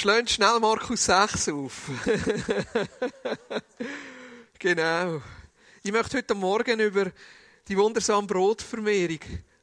Schlönt 0.00 0.30
schnell 0.30 0.58
Markus 0.60 1.04
6 1.04 1.50
auf. 1.50 1.90
genau. 4.58 5.20
Ich 5.82 5.92
möchte 5.92 6.16
heute 6.16 6.34
Morgen 6.34 6.80
über 6.80 7.12
die 7.68 7.76
wundersame 7.76 8.26
Brotvermehrung 8.26 9.18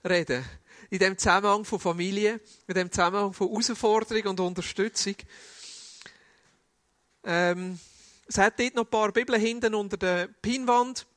reden. 0.07 0.45
In 0.91 0.99
dem 0.99 1.17
Zusammenhang 1.17 1.65
von 1.65 1.79
Familie, 1.79 2.39
in 2.67 2.75
dem 2.75 2.91
Zusammenhang 2.91 3.33
von 3.33 3.47
Herausforderung 3.47 4.27
und 4.27 4.39
Unterstützung. 4.39 5.15
Ähm, 7.23 7.79
es 8.27 8.37
hat 8.37 8.59
dort 8.59 8.75
noch 8.75 8.83
ein 8.83 8.91
paar 8.91 9.11
Bibeln 9.11 9.41
hinten 9.41 9.73
unter 9.73 9.97
der 9.97 10.27
Pinwand. 10.27 11.07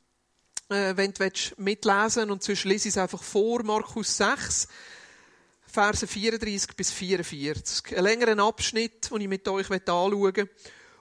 Äh, 0.70 0.97
wenn 0.97 1.12
du 1.12 1.30
mitlesen 1.59 2.23
willst, 2.23 2.30
und 2.30 2.42
sonst 2.42 2.64
lese 2.64 2.89
ich 2.89 2.95
es 2.95 2.98
einfach 2.98 3.23
vor, 3.23 3.62
Markus 3.64 4.16
6. 4.16 4.66
Verse 5.70 6.06
34 6.06 6.74
bis 6.77 6.91
44. 6.91 7.97
Ein 7.97 8.05
längerer 8.05 8.42
Abschnitt, 8.42 9.11
den 9.11 9.20
ich 9.20 9.28
mit 9.28 9.47
euch 9.47 9.70
anschauen 9.70 10.20
möchte. 10.20 10.48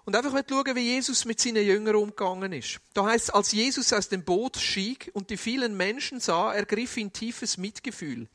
Und 0.05 0.15
einfach 0.15 0.43
schauen, 0.47 0.75
wie 0.75 0.93
Jesus 0.93 1.25
mit 1.25 1.39
seinen 1.39 1.65
Jüngern 1.65 1.95
umgegangen 1.95 2.53
ist. 2.53 2.79
Da 2.93 3.05
heißt 3.05 3.33
als 3.33 3.51
Jesus 3.51 3.93
aus 3.93 4.09
dem 4.09 4.23
Boot 4.23 4.57
stieg 4.57 5.09
und 5.13 5.29
die 5.29 5.37
vielen 5.37 5.75
Menschen 5.75 6.19
sah, 6.19 6.53
ergriff 6.53 6.97
ihn 6.97 7.11
tiefes 7.11 7.57
Mitgefühl. 7.57 8.27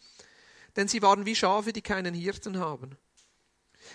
Denn 0.77 0.89
sie 0.89 1.02
waren 1.02 1.25
wie 1.25 1.37
Schafe, 1.37 1.73
die 1.73 1.83
keinen 1.83 2.15
Hirten 2.15 2.59
haben. 2.59 2.97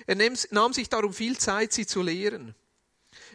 Er 0.07 0.15
nahm 0.51 0.73
sich 0.73 0.89
darum 0.89 1.13
viel 1.13 1.37
Zeit, 1.37 1.73
sie 1.73 1.85
zu 1.85 2.01
lehren. 2.01 2.55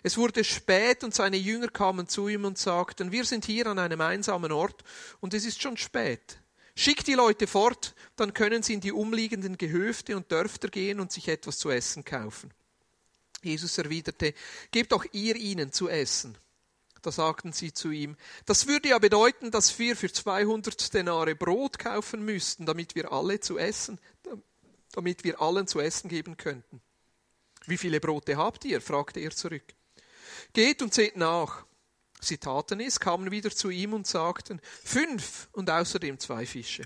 Es 0.03 0.17
wurde 0.17 0.45
spät 0.45 1.05
und 1.05 1.15
seine 1.15 1.37
Jünger 1.37 1.69
kamen 1.69 2.09
zu 2.09 2.29
ihm 2.29 2.45
und 2.45 2.59
sagten, 2.59 3.13
wir 3.13 3.25
sind 3.25 3.45
hier 3.45 3.67
an 3.67 3.79
einem 3.79 4.01
einsamen 4.01 4.53
Ort 4.53 4.83
und 5.21 5.35
es 5.35 5.45
ist 5.45 5.61
schon 5.61 5.77
spät. 5.77 6.39
Schickt 6.77 7.07
die 7.07 7.15
Leute 7.15 7.47
fort, 7.47 7.95
dann 8.17 8.35
können 8.35 8.63
sie 8.63 8.75
in 8.75 8.81
die 8.81 8.93
umliegenden 8.93 9.57
Gehöfte 9.57 10.17
und 10.17 10.31
Dörfter 10.33 10.69
gehen 10.69 11.01
und 11.01 11.13
sich 11.13 11.29
etwas 11.29 11.59
zu 11.59 11.71
essen 11.71 12.05
kaufen. 12.05 12.51
Jesus 13.43 13.79
erwiderte, 13.79 14.35
gebt 14.73 14.93
auch 14.93 15.05
ihr 15.13 15.37
ihnen 15.37 15.73
zu 15.73 15.89
essen. 15.89 16.37
Da 17.03 17.13
sagten 17.13 17.53
sie 17.53 17.73
zu 17.73 17.91
ihm, 17.91 18.17
das 18.47 18.67
würde 18.67 18.89
ja 18.89 18.99
bedeuten, 18.99 19.51
dass 19.51 19.79
wir 19.79 19.95
für 19.95 20.11
200 20.11 20.95
Denare 20.95 21.35
Brot 21.35 21.79
kaufen 21.79 22.25
müssten, 22.25 22.65
damit 22.65 22.95
wir 22.95 23.13
alle 23.13 23.41
zu 23.41 23.59
essen, 23.59 24.01
damit 24.93 25.23
wir 25.23 25.41
allen 25.43 25.67
zu 25.67 25.81
essen 25.81 26.09
geben 26.09 26.37
könnten. 26.39 26.81
Wie 27.67 27.77
viele 27.77 28.01
Brote 28.01 28.37
habt 28.37 28.65
ihr? 28.65 28.81
fragte 28.81 29.21
er 29.21 29.31
zurück. 29.33 29.65
Geht 30.55 30.83
und 30.83 30.95
seht 30.95 31.17
nach. 31.17 31.67
Sie 32.25 32.39
taten 32.39 32.81
es, 32.81 32.99
kamen 32.99 33.31
wieder 33.31 33.51
zu 33.51 33.71
ihm 33.71 33.93
und 33.93 34.07
sagten, 34.07 34.61
fünf 34.83 35.49
und 35.53 35.71
außerdem 35.71 36.19
zwei 36.19 36.47
Fische. 36.47 36.85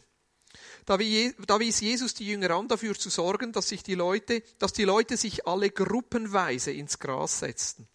Da 0.86 0.98
wies 0.98 1.80
Jesus 1.80 2.14
die 2.14 2.26
Jünger 2.26 2.50
an, 2.50 2.68
dafür 2.68 2.98
zu 2.98 3.10
sorgen, 3.10 3.52
dass 3.52 3.68
sich 3.68 3.82
die 3.82 3.94
Leute, 3.94 4.42
dass 4.58 4.72
die 4.72 4.84
Leute 4.84 5.16
sich 5.16 5.46
alle 5.46 5.70
gruppenweise 5.70 6.72
ins 6.72 6.98
Gras 6.98 7.40
setzten. 7.40 7.86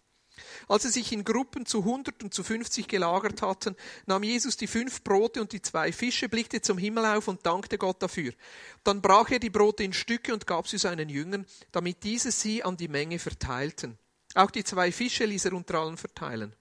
Als 0.66 0.82
sie 0.82 0.90
sich 0.90 1.12
in 1.12 1.24
Gruppen 1.24 1.66
zu 1.66 1.84
hundert 1.84 2.22
und 2.22 2.34
zu 2.34 2.42
fünfzig 2.42 2.88
gelagert 2.88 3.42
hatten, 3.42 3.76
nahm 4.06 4.22
Jesus 4.22 4.56
die 4.56 4.66
fünf 4.66 5.02
Brote 5.02 5.40
und 5.40 5.52
die 5.52 5.62
zwei 5.62 5.92
Fische, 5.92 6.28
blickte 6.28 6.60
zum 6.60 6.78
Himmel 6.78 7.04
auf 7.04 7.28
und 7.28 7.44
dankte 7.46 7.78
Gott 7.78 8.02
dafür. 8.02 8.32
Dann 8.82 9.02
brach 9.02 9.30
er 9.30 9.38
die 9.38 9.50
Brote 9.50 9.84
in 9.84 9.92
Stücke 9.92 10.32
und 10.32 10.46
gab 10.46 10.66
sie 10.66 10.78
seinen 10.78 11.08
Jüngern, 11.08 11.46
damit 11.70 12.02
diese 12.02 12.32
sie 12.32 12.64
an 12.64 12.76
die 12.76 12.88
Menge 12.88 13.18
verteilten. 13.18 13.98
Auch 14.34 14.50
die 14.50 14.64
zwei 14.64 14.90
Fische 14.90 15.24
ließ 15.24 15.44
er 15.44 15.52
unter 15.52 15.78
allen 15.78 15.96
verteilen. 15.96 16.56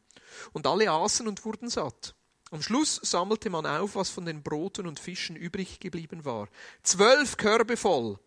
Und 0.51 0.67
alle 0.67 0.89
aßen 0.89 1.27
und 1.27 1.44
wurden 1.45 1.69
satt. 1.69 2.16
Am 2.51 2.61
Schluss 2.61 2.99
sammelte 3.01 3.49
man 3.49 3.66
auf, 3.66 3.95
was 3.95 4.09
von 4.09 4.25
den 4.25 4.44
Broten 4.44 4.85
und 4.85 4.99
Fischen 4.99 5.35
übrig 5.35 5.79
geblieben 5.79 6.23
war. 6.23 6.47
Zwölf 6.83 7.38
Körbe 7.38 7.77
voll. 7.77 8.19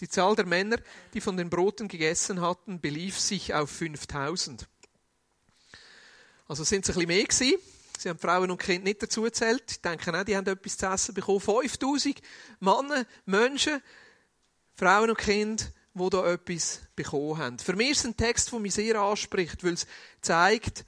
Die 0.00 0.08
Zahl 0.08 0.34
der 0.34 0.46
Männer, 0.46 0.78
die 1.14 1.20
von 1.20 1.36
den 1.36 1.48
Broten 1.48 1.86
gegessen 1.86 2.40
hatten, 2.40 2.80
belief 2.80 3.20
sich 3.20 3.54
auf 3.54 3.70
5000. 3.70 4.66
Also 6.48 6.64
sind 6.64 6.84
es 6.84 6.90
ein 6.90 6.94
bisschen 6.94 7.08
mehr 7.08 7.24
gewesen. 7.24 7.54
Sie 7.98 8.08
haben 8.08 8.18
Frauen 8.18 8.50
und 8.50 8.60
Kinder 8.60 8.82
nicht 8.82 9.00
dazu 9.00 9.22
gezählt. 9.22 9.62
Ich 9.70 9.80
denke 9.80 10.12
auch, 10.18 10.24
die 10.24 10.36
haben 10.36 10.46
etwas 10.46 10.76
zu 10.76 10.86
essen 10.86 11.14
bekommen. 11.14 11.40
5000 11.40 12.20
Männer, 12.58 13.06
Menschen, 13.26 13.80
Frauen 14.74 15.10
und 15.10 15.18
Kinder, 15.18 15.64
die 15.94 16.10
da 16.10 16.32
etwas 16.32 16.80
bekommen 16.96 17.38
haben. 17.38 17.58
Für 17.60 17.76
mich 17.76 17.90
ist 17.90 17.98
es 18.00 18.04
ein 18.06 18.16
Text, 18.16 18.50
der 18.50 18.58
mich 18.58 18.74
sehr 18.74 18.96
anspricht, 18.96 19.62
weil 19.62 19.74
es 19.74 19.86
zeigt, 20.20 20.84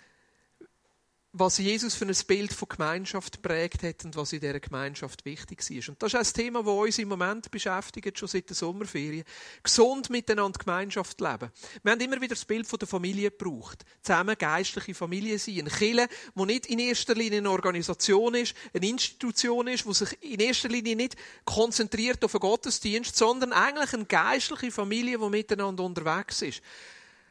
was 1.37 1.59
Jesus 1.59 1.97
für 1.97 2.07
ein 2.07 2.17
Bild 2.29 2.53
von 2.53 2.69
Gemeinschaft 2.69 3.43
prägt 3.43 3.83
hat 3.83 4.05
und 4.05 4.15
was 4.15 4.33
in 4.33 4.39
dieser 4.39 4.61
Gemeinschaft 4.61 5.25
wichtig 5.25 5.69
ist. 5.69 5.89
Und 5.89 6.01
das 6.01 6.13
ist 6.13 6.15
auch 6.15 6.21
das 6.21 6.33
Thema, 6.33 6.63
das 6.63 6.73
uns 6.73 6.99
im 7.01 7.09
Moment 7.09 7.51
beschäftigt, 7.51 8.17
schon 8.17 8.29
seit 8.29 8.49
der 8.49 8.55
Sommerferien. 8.55 9.25
Gesund 9.61 10.11
miteinander 10.11 10.57
Gemeinschaft 10.57 11.21
leben. 11.21 11.51
Wir 11.83 11.93
haben 11.93 12.01
immer 12.01 12.21
wieder 12.21 12.37
das 12.37 12.45
Bild 12.45 12.69
von 12.69 12.79
der 12.79 12.87
Familie 12.87 13.33
gebraucht. 13.33 13.85
Zusammen 14.01 14.39
geistliche 14.39 14.95
Familie 14.95 15.37
sein. 15.41 15.59
Eine 15.59 15.71
Kirche, 15.71 16.09
die 16.37 16.47
nicht 16.47 16.67
in 16.67 16.79
erster 16.79 17.17
Linie 17.17 17.39
eine 17.39 17.51
Organisation 17.51 18.37
ist, 18.37 18.55
eine 18.73 18.87
Institution 18.87 19.67
ist, 19.67 19.87
die 19.87 19.93
sich 19.93 20.23
in 20.23 20.39
erster 20.39 20.69
Linie 20.69 20.95
nicht 20.95 21.17
konzentriert 21.45 22.25
auf 22.25 22.31
den 22.31 22.41
Gottesdienst, 22.41 23.17
sondern 23.17 23.53
eigentlich 23.53 23.93
eine 23.93 24.05
geistliche 24.05 24.71
Familie, 24.71 25.19
die 25.19 25.29
miteinander 25.31 25.83
unterwegs 25.83 26.43
ist. 26.43 26.63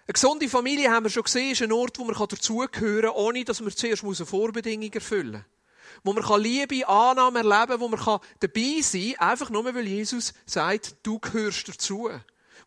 Eine 0.05 0.13
gesunde 0.13 0.49
Familie, 0.49 0.91
haben 0.91 1.05
wir 1.05 1.09
schon 1.09 1.23
gesehen, 1.23 1.51
ist 1.51 1.61
ein 1.61 1.71
Ort, 1.71 1.97
wo 1.97 2.03
man 2.03 2.15
dazugehören 2.15 3.03
kann, 3.03 3.15
ohne 3.15 3.45
dass 3.45 3.61
man 3.61 3.71
zuerst 3.71 4.03
eine 4.03 4.13
Vorbedingung 4.13 4.91
erfüllen 4.91 5.31
muss. 5.31 5.43
Wo 6.03 6.11
man 6.11 6.41
Liebe, 6.41 6.85
Annahme 6.87 7.39
erleben 7.39 7.67
kann, 7.67 7.79
wo 7.79 7.87
man 7.87 8.19
dabei 8.39 8.81
sein 8.81 9.13
kann, 9.17 9.29
einfach 9.29 9.49
nur, 9.49 9.63
weil 9.73 9.87
Jesus 9.87 10.33
sagt, 10.45 10.97
du 11.03 11.19
gehörst 11.19 11.69
dazu. 11.69 12.09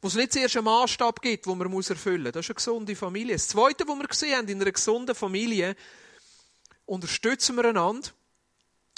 Wo 0.01 0.09
es 0.09 0.15
nicht 0.15 0.33
zuerst 0.33 0.57
einen 0.57 0.65
Maßstab 0.65 1.21
gibt, 1.21 1.45
den 1.45 1.59
man 1.59 1.71
erfüllen 1.71 2.23
muss. 2.23 2.33
Das 2.33 2.45
ist 2.45 2.51
eine 2.51 2.55
gesunde 2.55 2.97
Familie. 2.97 3.35
Das 3.35 3.49
Zweite, 3.49 3.87
was 3.87 3.99
wir 3.99 4.09
gesehen 4.09 4.37
haben, 4.37 4.49
in 4.49 4.61
einer 4.61 4.73
gesunden 4.73 5.15
Familie, 5.15 5.77
unterstützen 6.87 7.57
wir 7.57 7.67
einander. 7.67 8.09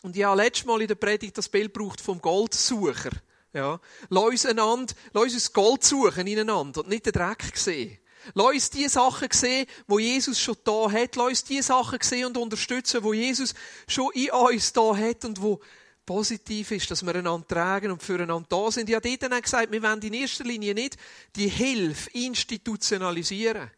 Und 0.03 0.15
ja, 0.15 0.33
letztes 0.35 0.65
Mal 0.65 0.81
in 0.81 0.89
der 0.89 0.95
Predigt 0.95 1.37
das 1.37 1.49
Bild 1.49 1.73
braucht 1.73 2.01
vom 2.01 2.21
Goldsucher. 2.21 3.11
Ja. 3.53 3.81
Lass 4.11 4.25
uns 4.25 4.47
einander, 4.47 4.95
lass 5.13 5.33
uns 5.33 5.53
Gold 5.53 5.83
suchen 5.83 6.27
ineinander 6.27 6.81
und 6.81 6.89
nicht 6.89 7.07
den 7.07 7.13
Dreck 7.13 7.57
sehen. 7.57 7.99
Lass 8.35 8.53
uns 8.53 8.71
die 8.71 8.89
Sachen 8.89 9.29
sehen, 9.33 9.67
wo 9.87 9.99
Jesus 9.99 10.41
schon 10.41 10.57
da 10.65 10.91
hat. 10.91 11.17
Lass 11.17 11.29
uns 11.29 11.45
die 11.45 11.63
Sachen 11.63 11.99
sehen 12.03 12.27
und 12.27 12.37
unterstützen, 12.37 13.03
wo 13.03 13.13
Jesus 13.13 13.55
schon 13.87 14.13
in 14.15 14.31
uns 14.31 14.73
da 14.73 14.97
hat 14.97 15.25
und 15.25 15.41
wo 15.41 15.61
positiv 16.09 16.71
ist, 16.71 16.91
dass 16.91 17.05
wir 17.05 17.15
einander 17.15 17.47
tragen 17.47 17.91
und 17.91 18.03
füreinander 18.03 18.47
da 18.49 18.71
sind. 18.71 18.89
Ich 18.89 18.95
habe 18.95 19.19
dort 19.19 19.43
gesagt, 19.43 19.71
wir 19.71 19.83
wollen 19.83 20.01
in 20.01 20.15
erster 20.15 20.45
Linie 20.45 20.75
nicht 20.75 20.97
die 21.37 21.49
Hilfe 21.49 22.09
institutionalisieren, 22.11 23.71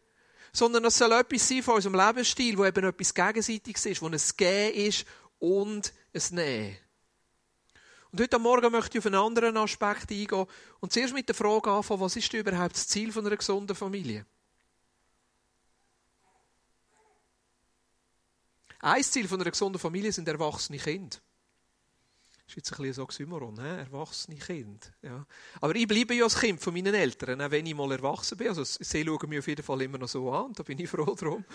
sondern 0.53 0.85
es 0.85 0.97
soll 0.97 1.11
etwas 1.11 1.47
sein 1.47 1.61
von 1.61 1.75
unserem 1.75 1.95
Lebensstil, 1.95 2.57
wo 2.57 2.63
eben 2.63 2.85
etwas 2.85 3.13
Gegenseitiges 3.13 3.85
ist, 3.85 4.01
wo 4.01 4.07
ein 4.07 4.17
Gehen 4.37 4.73
ist 4.73 5.05
und 5.39 5.93
ein 6.13 6.35
Nehmen. 6.35 6.77
Und 8.11 8.19
heute 8.19 8.39
Morgen 8.39 8.71
möchte 8.73 8.97
ich 8.97 8.99
auf 8.99 9.05
einen 9.05 9.15
anderen 9.15 9.55
Aspekt 9.55 10.11
eingehen 10.11 10.45
und 10.81 10.91
zuerst 10.91 11.13
mit 11.13 11.29
der 11.29 11.35
Frage 11.35 11.71
anfangen, 11.71 12.01
was 12.01 12.17
ist 12.17 12.33
überhaupt 12.33 12.75
das 12.75 12.87
Ziel 12.87 13.11
von 13.11 13.25
einer 13.25 13.37
gesunden 13.37 13.75
Familie? 13.75 14.25
Ein 18.81 19.03
Ziel 19.03 19.27
von 19.27 19.39
einer 19.39 19.51
gesunden 19.51 19.79
Familie 19.79 20.11
sind 20.11 20.27
erwachsene 20.27 20.77
Kinder. 20.77 21.17
Das 22.47 22.47
ist 22.47 22.55
jetzt 22.57 22.71
ein 22.73 22.77
bisschen 22.79 22.93
so 22.95 23.03
Oxymoron, 23.03 23.61
he? 23.61 23.67
erwachsene 23.67 24.37
Kinder. 24.37 24.87
Ja. 25.01 25.25
Aber 25.61 25.73
ich 25.73 25.87
bleibe 25.87 26.13
ja 26.13 26.25
als 26.25 26.37
Kind 26.37 26.59
von 26.59 26.73
meinen 26.73 26.93
Eltern, 26.93 27.41
auch 27.41 27.51
wenn 27.51 27.65
ich 27.65 27.75
mal 27.75 27.91
erwachsen 27.93 28.37
bin. 28.37 28.49
Also 28.49 28.65
sie 28.65 29.05
schauen 29.05 29.29
mich 29.29 29.39
auf 29.39 29.47
jeden 29.47 29.63
Fall 29.63 29.81
immer 29.83 29.99
noch 29.99 30.09
so 30.09 30.29
an, 30.33 30.51
da 30.51 30.63
bin 30.63 30.79
ich 30.79 30.89
froh 30.89 31.15
drum. 31.15 31.45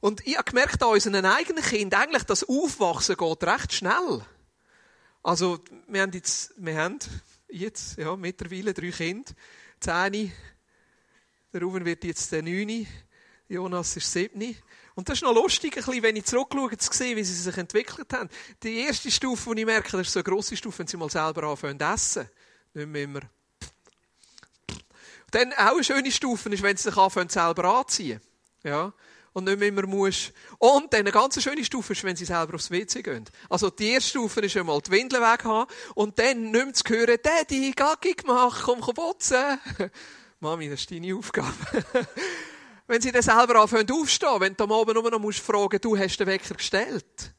Und 0.00 0.24
ich 0.24 0.36
habe 0.36 0.44
gemerkt 0.44 0.80
an 0.82 0.90
unseren 0.90 1.24
eigenen 1.24 1.64
Kind, 1.64 1.94
eigentlich 1.94 2.24
das 2.24 2.48
Aufwachsen 2.48 3.16
geht 3.16 3.42
recht 3.42 3.72
schnell. 3.72 4.24
Also, 5.24 5.58
wir 5.88 6.02
haben 6.02 6.12
jetzt, 6.12 6.52
wir 6.58 6.76
haben 6.76 6.98
jetzt, 7.48 7.96
ja, 7.96 8.14
mittlerweile 8.14 8.74
drei 8.74 8.90
Kinder. 8.90 9.32
Zehn, 9.80 10.30
der 11.50 11.62
Ruben 11.62 11.82
wird 11.86 12.04
jetzt 12.04 12.30
der 12.30 12.42
neun, 12.42 12.86
Jonas 13.48 13.96
ist 13.96 14.12
sieben. 14.12 14.54
Und 14.94 15.08
das 15.08 15.16
ist 15.16 15.22
noch 15.22 15.34
lustig, 15.34 15.78
ein 15.78 15.82
bisschen, 15.82 16.02
wenn 16.02 16.16
ich 16.16 16.26
zurückschaue, 16.26 16.76
zu 16.76 16.92
sehen, 16.92 17.16
wie 17.16 17.24
sie 17.24 17.32
sich 17.32 17.56
entwickelt 17.56 18.12
haben. 18.12 18.28
Die 18.62 18.80
erste 18.80 19.10
Stufe, 19.10 19.54
die 19.54 19.62
ich 19.62 19.66
merke, 19.66 19.92
das 19.92 20.08
ist 20.08 20.12
so 20.12 20.20
eine 20.20 20.24
grosse 20.24 20.58
Stufe, 20.58 20.80
wenn 20.80 20.88
sie 20.88 20.98
mal 20.98 21.08
selber 21.08 21.44
anfangen 21.44 21.78
zu 21.78 21.86
essen. 21.86 22.28
Nicht 22.74 22.88
mehr 22.88 23.04
immer. 23.04 23.20
Dann 25.30 25.54
auch 25.54 25.72
eine 25.72 25.84
schöne 25.84 26.12
Stufe 26.12 26.50
ist, 26.50 26.62
wenn 26.62 26.76
sie 26.76 26.90
sich 26.90 26.96
anfangen 26.98 27.30
selber 27.30 27.64
anziehen. 27.78 28.20
Ja. 28.62 28.92
Und 29.34 29.44
nicht 29.44 29.58
mehr 29.58 29.68
immer 29.68 29.86
musst. 29.86 30.32
Und 30.58 30.94
eine 30.94 31.12
ganz 31.12 31.42
schöne 31.42 31.64
Stufe 31.64 31.92
ist, 31.92 32.04
wenn 32.04 32.16
sie 32.16 32.24
selber 32.24 32.54
aufs 32.54 32.70
WC 32.70 33.02
gehen. 33.02 33.24
Also 33.50 33.68
die 33.68 33.90
erste 33.90 34.10
Stufe 34.10 34.40
ist 34.40 34.56
einmal 34.56 34.80
die 34.80 34.92
Windeln 34.92 35.22
weg 35.22 35.44
haben 35.44 35.70
und 35.94 36.18
dann 36.18 36.50
nicht 36.50 36.64
mehr 36.64 36.72
zu 36.72 36.84
hören, 36.88 37.18
Daddy, 37.22 37.72
Gaggi 37.72 38.14
gemacht, 38.14 38.62
komm, 38.64 38.80
komm 38.80 38.94
putzen. 38.94 39.58
Mami, 40.40 40.70
das 40.70 40.80
ist 40.80 40.90
deine 40.90 41.14
Aufgabe. 41.14 41.52
wenn 42.86 43.00
sie 43.00 43.12
dann 43.12 43.22
selber 43.22 43.60
anfangen 43.60 43.90
aufstehen, 43.90 44.40
wenn 44.40 44.56
du 44.56 44.64
Abend 44.64 44.94
nur 44.94 45.10
noch 45.10 45.18
musst 45.18 45.40
fragen, 45.40 45.80
du 45.80 45.98
hast 45.98 46.18
den 46.18 46.26
Wecker 46.26 46.54
gestellt. 46.54 47.34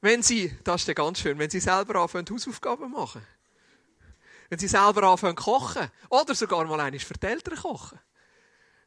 Wenn 0.00 0.22
sie, 0.22 0.56
das 0.64 0.82
ist 0.82 0.88
dann 0.88 0.94
ganz 0.94 1.20
schön, 1.20 1.38
wenn 1.38 1.50
sie 1.50 1.60
selber 1.60 2.00
anfangen 2.00 2.26
Hausaufgaben 2.30 2.90
machen. 2.90 3.22
Wenn 4.48 4.58
sie 4.58 4.68
selber 4.68 5.04
anfangen 5.04 5.36
kochen. 5.36 5.90
Oder 6.10 6.34
sogar 6.34 6.64
mal 6.64 6.80
einmal 6.80 7.00
für 7.00 7.14
die 7.14 7.26
Eltern 7.26 7.56
kochen. 7.56 7.98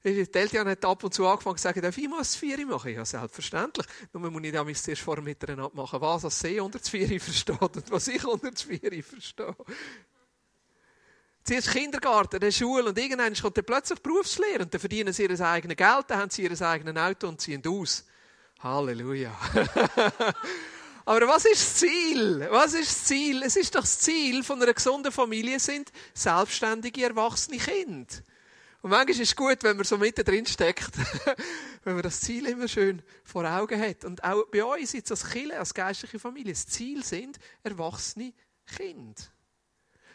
Die 0.04 0.34
Eltern 0.34 0.70
haben 0.70 0.84
ab 0.84 1.04
und 1.04 1.14
zu 1.14 1.28
angefangen 1.28 1.58
zu 1.58 1.64
sagen, 1.64 1.82
darf 1.82 1.98
ich 1.98 2.08
mal 2.08 2.20
das 2.20 2.36
Vieri 2.36 2.64
machen? 2.64 2.94
Ja, 2.94 3.04
selbstverständlich. 3.04 3.86
Nur 4.14 4.32
muss 4.32 4.44
ich 4.44 4.54
dann 4.54 4.74
zuerst 4.74 5.02
vorher 5.02 5.24
miteinander 5.24 5.66
abmachen, 5.66 6.00
was 6.00 6.24
als 6.24 6.40
sie 6.40 6.60
unter 6.60 6.80
das 6.80 6.88
Vieri 6.88 7.20
versteht 7.20 7.62
und 7.62 7.92
was 7.92 8.08
ich 8.08 8.24
unter 8.26 8.50
das 8.50 8.62
Vieri 8.62 9.02
verstehe. 9.02 9.56
Zuerst 11.44 11.72
Kindergarten, 11.72 12.40
dann 12.40 12.52
Schule 12.52 12.86
und 12.86 12.98
irgendwann 12.98 13.34
kommt 13.34 13.58
dann 13.58 13.66
plötzlich 13.66 14.00
Berufslehre 14.00 14.64
und 14.64 14.74
dann 14.74 14.80
verdienen 14.80 15.12
sie 15.12 15.24
ihr 15.24 15.40
eigenes 15.42 15.76
Geld, 15.76 16.06
dann 16.08 16.20
haben 16.20 16.30
sie 16.30 16.44
ihr 16.44 16.62
eigenes 16.62 16.96
Auto 16.96 17.28
und 17.28 17.42
ziehen 17.42 17.62
aus. 17.68 18.06
Halleluja. 18.60 19.32
Aber 21.06 21.28
was 21.28 21.46
ist 21.46 21.62
das 21.62 21.76
Ziel? 21.76 22.48
Was 22.52 22.74
ist 22.74 22.90
das 22.90 23.06
Ziel? 23.06 23.42
Es 23.44 23.56
ist 23.56 23.74
doch 23.74 23.82
das 23.82 24.00
Ziel 24.00 24.44
von 24.44 24.62
einer 24.62 24.74
gesunden 24.74 25.12
Familie 25.12 25.60
sind 25.60 25.92
selbstständige, 26.14 27.04
erwachsene 27.04 27.58
Kinder. 27.58 28.14
Und 28.82 28.92
manchmal 28.92 29.10
ist 29.10 29.20
es 29.20 29.36
gut, 29.36 29.62
wenn 29.64 29.76
man 29.76 29.86
so 29.86 29.98
mittendrin 29.98 30.46
steckt, 30.46 30.92
wenn 31.84 31.96
man 31.96 32.04
das 32.04 32.22
Ziel 32.22 32.46
immer 32.46 32.68
schön 32.68 33.02
vor 33.24 33.44
Augen 33.44 33.80
hat. 33.80 34.06
Und 34.06 34.24
auch 34.24 34.46
bei 34.48 34.64
uns 34.64 34.94
jetzt 34.94 35.12
als 35.12 35.30
Kirche, 35.30 35.60
als 35.60 35.74
geistliche 35.74 36.18
Familie, 36.18 36.54
das 36.54 36.66
Ziel 36.66 37.04
sind 37.04 37.38
erwachsene 37.62 38.34
Kinder. 38.66 39.22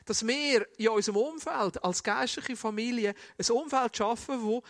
Dass 0.06 0.26
wir 0.26 0.66
in 0.78 0.88
unserem 0.88 1.16
Umfeld 1.16 1.82
als 1.84 2.02
geistliche 2.02 2.56
Familie 2.56 3.14
ein 3.38 3.54
Umfeld 3.54 3.96
schaffen, 3.96 4.42
wo 4.42 4.62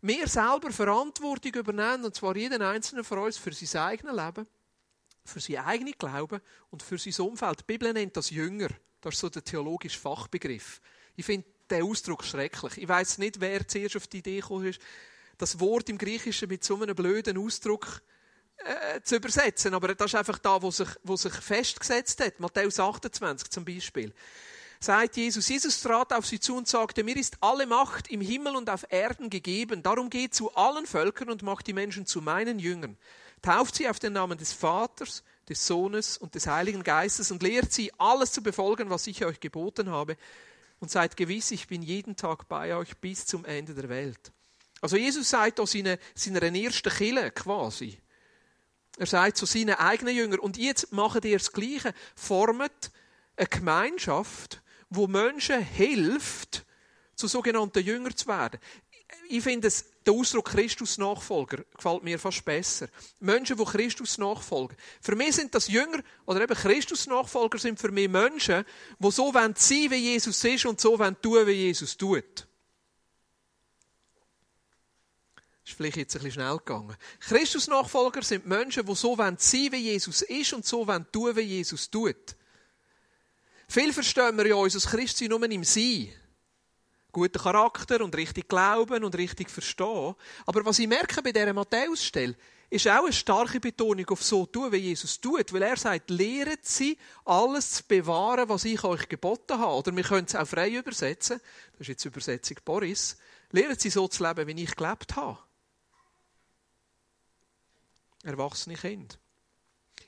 wir 0.00 0.26
selber 0.26 0.70
Verantwortung 0.72 1.54
übernehmen, 1.54 2.06
und 2.06 2.14
zwar 2.14 2.36
jeden 2.36 2.62
einzelnen 2.62 3.04
von 3.04 3.18
uns 3.18 3.36
für 3.36 3.52
sein 3.52 3.82
eigenes 3.82 4.16
Leben, 4.16 4.46
für 5.24 5.40
sein 5.40 5.58
eigenes 5.58 5.98
Glauben 5.98 6.40
und 6.70 6.82
für 6.82 6.98
sein 6.98 7.26
Umfeld. 7.26 7.60
Die 7.60 7.64
Bibel 7.64 7.92
nennt 7.92 8.16
das 8.16 8.30
Jünger. 8.30 8.68
Das 9.00 9.14
ist 9.14 9.20
so 9.20 9.28
der 9.28 9.44
theologische 9.44 9.98
Fachbegriff. 9.98 10.80
Ich 11.14 11.24
finde 11.24 11.46
den 11.70 11.82
Ausdruck 11.82 12.24
schrecklich. 12.24 12.78
Ich 12.78 12.88
weiß 12.88 13.18
nicht, 13.18 13.40
wer 13.40 13.66
zuerst 13.66 13.96
auf 13.96 14.06
die 14.06 14.18
Idee 14.18 14.40
gekommen 14.40 14.66
ist, 14.66 14.80
das 15.38 15.60
Wort 15.60 15.88
im 15.88 15.98
Griechischen 15.98 16.48
mit 16.48 16.64
so 16.64 16.80
einem 16.80 16.94
blöden 16.94 17.38
Ausdruck 17.38 18.02
äh, 18.58 19.00
zu 19.02 19.16
übersetzen. 19.16 19.74
Aber 19.74 19.94
das 19.94 20.12
ist 20.12 20.14
einfach 20.16 20.38
da, 20.38 20.60
wo 20.60 20.70
sich, 20.70 20.88
wo 21.04 21.16
sich 21.16 21.32
festgesetzt 21.32 22.20
hat. 22.24 22.40
Matthäus 22.40 22.80
28 22.80 23.50
zum 23.50 23.64
Beispiel 23.64 24.12
sagt 24.80 25.16
Jesus, 25.16 25.48
Jesus 25.48 25.80
trat 25.80 26.12
auf 26.12 26.26
sie 26.26 26.40
zu 26.40 26.56
und 26.56 26.68
sagte, 26.68 27.02
mir 27.02 27.16
ist 27.16 27.36
alle 27.40 27.66
Macht 27.66 28.08
im 28.08 28.20
Himmel 28.20 28.56
und 28.56 28.70
auf 28.70 28.86
Erden 28.90 29.30
gegeben. 29.30 29.82
Darum 29.82 30.10
geht 30.10 30.34
zu 30.34 30.54
allen 30.54 30.86
Völkern 30.86 31.30
und 31.30 31.42
macht 31.42 31.66
die 31.66 31.72
Menschen 31.72 32.06
zu 32.06 32.20
meinen 32.20 32.58
Jüngern. 32.58 32.96
Tauft 33.42 33.76
sie 33.76 33.88
auf 33.88 33.98
den 33.98 34.12
Namen 34.12 34.38
des 34.38 34.52
Vaters, 34.52 35.22
des 35.48 35.66
Sohnes 35.66 36.18
und 36.18 36.34
des 36.34 36.46
Heiligen 36.46 36.82
Geistes 36.82 37.30
und 37.30 37.42
lehrt 37.42 37.72
sie, 37.72 37.92
alles 37.98 38.32
zu 38.32 38.42
befolgen, 38.42 38.90
was 38.90 39.06
ich 39.06 39.24
euch 39.24 39.40
geboten 39.40 39.90
habe. 39.90 40.16
Und 40.80 40.90
seid 40.90 41.16
gewiss, 41.16 41.50
ich 41.50 41.66
bin 41.66 41.82
jeden 41.82 42.16
Tag 42.16 42.48
bei 42.48 42.74
euch 42.76 42.96
bis 42.98 43.26
zum 43.26 43.44
Ende 43.44 43.74
der 43.74 43.88
Welt. 43.88 44.32
Also 44.80 44.96
Jesus 44.96 45.28
sagt 45.28 45.58
da 45.58 45.66
seine, 45.66 45.98
seiner 46.14 46.42
ersten 46.42 46.90
Kille 46.90 47.30
quasi. 47.32 47.98
Er 48.96 49.06
sagt 49.06 49.36
zu 49.36 49.46
seinen 49.46 49.74
eigenen 49.74 50.14
Jüngern, 50.14 50.38
und 50.38 50.56
jetzt 50.56 50.92
macht 50.92 51.24
ihr 51.24 51.38
das 51.38 51.52
Gleiche, 51.52 51.94
formt 52.14 52.90
eine 53.36 53.46
Gemeinschaft, 53.46 54.62
wo 54.90 55.06
Menschen 55.06 55.60
hilft, 55.60 56.64
zu 57.14 57.26
sogenannten 57.26 57.84
Jünger 57.84 58.14
zu 58.14 58.28
werden. 58.28 58.60
Ich 59.28 59.42
finde 59.42 59.70
der 60.08 60.14
Ausdruck 60.14 60.46
Christus-Nachfolger 60.46 61.64
gefällt 61.76 62.02
mir 62.02 62.18
fast 62.18 62.42
besser. 62.44 62.88
Menschen, 63.20 63.58
die 63.58 63.64
Christus 63.64 64.16
nachfolgen. 64.16 64.76
Für 65.02 65.16
mich 65.16 65.36
sind 65.36 65.54
das 65.54 65.68
Jünger, 65.68 66.02
oder 66.24 66.40
eben 66.40 66.54
Christus-Nachfolger 66.54 67.58
sind 67.58 67.78
für 67.78 67.90
mich 67.90 68.08
Menschen, 68.08 68.64
die 68.98 69.10
so 69.10 69.30
sein 69.30 69.54
wollen 69.54 69.90
wie 69.90 69.96
Jesus 69.96 70.44
ist 70.44 70.64
und 70.64 70.80
so 70.80 70.96
tun 70.96 71.10
wollen 71.22 71.46
wie 71.46 71.52
Jesus 71.52 71.96
tut. 71.96 72.46
Ist 75.66 75.76
vielleicht 75.76 75.98
jetzt 75.98 76.16
ein 76.16 76.22
bisschen 76.22 76.42
schnell 76.42 76.56
gegangen. 76.56 76.96
Christus-Nachfolger 77.20 78.22
sind 78.22 78.46
Menschen, 78.46 78.86
die 78.86 78.94
so 78.94 79.14
sein 79.14 79.36
wollen 79.36 79.72
wie 79.72 79.76
Jesus 79.76 80.22
ist 80.22 80.52
und 80.54 80.64
so 80.64 80.86
tun 80.86 81.04
wollen 81.12 81.36
wie 81.36 81.42
Jesus 81.42 81.90
tut. 81.90 82.34
Viel 83.68 83.92
verstehen 83.92 84.38
wir 84.38 84.46
ja 84.46 84.54
uns 84.54 84.74
als 84.74 84.86
Christen 84.86 85.28
nur 85.28 85.42
im 85.42 85.64
Sein. 85.64 86.08
Guten 87.18 87.42
Charakter 87.42 88.04
und 88.04 88.16
richtig 88.16 88.48
glauben 88.48 89.02
und 89.02 89.16
richtig 89.16 89.50
verstehen. 89.50 90.14
Aber 90.46 90.64
was 90.64 90.78
ich 90.78 90.86
merke 90.86 91.20
bei 91.20 91.32
dieser 91.32 91.52
Matthäusstelle, 91.52 92.36
ist 92.70 92.86
auch 92.86 93.02
eine 93.02 93.12
starke 93.12 93.58
Betonung 93.58 94.08
auf 94.10 94.22
so 94.22 94.46
tun, 94.46 94.70
wie 94.70 94.76
Jesus 94.76 95.20
tut. 95.20 95.52
Weil 95.52 95.62
er 95.62 95.76
sagt, 95.76 96.10
lehret 96.10 96.64
sie, 96.64 96.96
alles 97.24 97.72
zu 97.72 97.82
bewahren, 97.88 98.48
was 98.48 98.64
ich 98.64 98.84
euch 98.84 99.08
geboten 99.08 99.58
habe. 99.58 99.72
Oder 99.72 99.96
wir 99.96 100.04
können 100.04 100.26
es 100.26 100.36
auch 100.36 100.46
frei 100.46 100.70
übersetzen. 100.70 101.40
Das 101.72 101.80
ist 101.80 101.88
jetzt 101.88 102.04
die 102.04 102.08
Übersetzung 102.08 102.58
Boris. 102.64 103.16
Lehret 103.50 103.80
sie 103.80 103.90
so 103.90 104.06
zu 104.06 104.22
leben, 104.22 104.46
wie 104.46 104.62
ich 104.62 104.76
gelebt 104.76 105.16
habe. 105.16 105.38
Erwachsene 108.22 108.76
Kinder. 108.76 109.16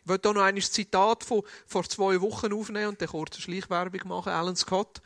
Ich 0.05 0.09
will 0.09 0.21
hier 0.23 0.33
noch 0.33 0.43
ein 0.43 0.61
Zitat 0.61 1.25
von 1.25 1.43
vor 1.67 1.89
zwei 1.89 2.21
Wochen 2.21 2.53
aufnehmen 2.53 2.91
und 2.91 3.01
dann 3.01 3.09
kurze 3.09 3.41
Schleichwerbung 3.41 4.07
machen. 4.07 4.31
Alan 4.31 4.55
Scott. 4.55 5.03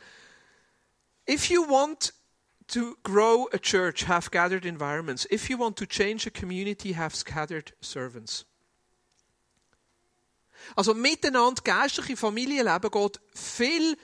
If 1.27 1.49
you 1.49 1.67
want 1.67 2.13
to 2.67 2.95
grow 3.03 3.47
a 3.51 3.57
church, 3.57 4.05
have 4.07 4.31
gathered 4.31 4.65
environments. 4.65 5.25
If 5.29 5.49
you 5.49 5.57
want 5.57 5.77
to 5.77 5.85
change 5.85 6.27
a 6.27 6.31
community, 6.31 6.93
have 6.93 7.15
scattered 7.15 7.73
servants. 7.81 8.45
Also 10.75 10.93
miteinander 10.93 11.61
geistliche 11.63 12.17
Familienleben 12.17 12.89
geht 12.89 13.19
viel 13.33 13.97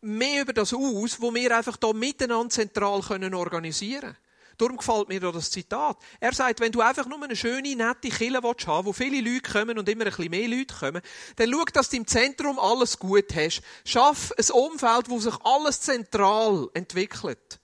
mehr 0.00 0.42
über 0.42 0.52
das 0.52 0.72
aus, 0.72 1.20
wo 1.20 1.34
wir 1.34 1.56
einfach 1.56 1.76
da 1.76 1.92
miteinander 1.92 2.50
zentral 2.50 3.00
können 3.00 3.34
organisieren 3.34 4.00
können. 4.00 4.23
Darum 4.58 4.76
gefällt 4.76 5.08
mir 5.08 5.20
das 5.20 5.50
Zitat. 5.50 5.96
Er 6.20 6.32
sagt, 6.32 6.60
wenn 6.60 6.72
du 6.72 6.80
einfach 6.80 7.06
nur 7.06 7.22
eine 7.22 7.36
schöne, 7.36 7.74
nette 7.74 8.08
Kille 8.08 8.42
willst, 8.42 8.66
wo 8.66 8.92
viele 8.92 9.20
Leute 9.20 9.50
kommen 9.50 9.78
und 9.78 9.88
immer 9.88 10.04
ein 10.04 10.10
bisschen 10.10 10.30
mehr 10.30 10.48
Leute 10.48 10.74
kommen, 10.74 11.02
dann 11.36 11.52
schau, 11.52 11.64
dass 11.72 11.88
du 11.90 11.96
im 11.96 12.06
Zentrum 12.06 12.58
alles 12.58 12.98
gut 12.98 13.34
hast. 13.34 13.62
Schaff 13.84 14.32
ein 14.38 14.50
Umfeld, 14.52 15.08
wo 15.08 15.18
sich 15.18 15.34
alles 15.42 15.80
zentral 15.80 16.68
entwickelt. 16.74 17.60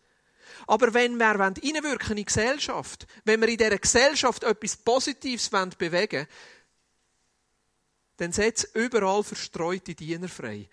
Aber 0.67 0.95
wenn 0.95 1.17
wir 1.17 1.27
reinwirken 1.27 2.11
in 2.11 2.17
die 2.17 2.25
Gesellschaft, 2.25 3.07
wenn 3.25 3.41
wir 3.41 3.49
in 3.49 3.57
dieser 3.57 3.79
Gesellschaft 3.79 4.45
etwas 4.45 4.77
Positives 4.77 5.51
bewegen 5.51 6.13
wollen, 6.13 6.27
dann 8.19 8.33
setzt 8.33 8.77
überall 8.77 9.25
verstreute 9.25 9.95
Diener 9.95 10.29
frei. 10.29 10.69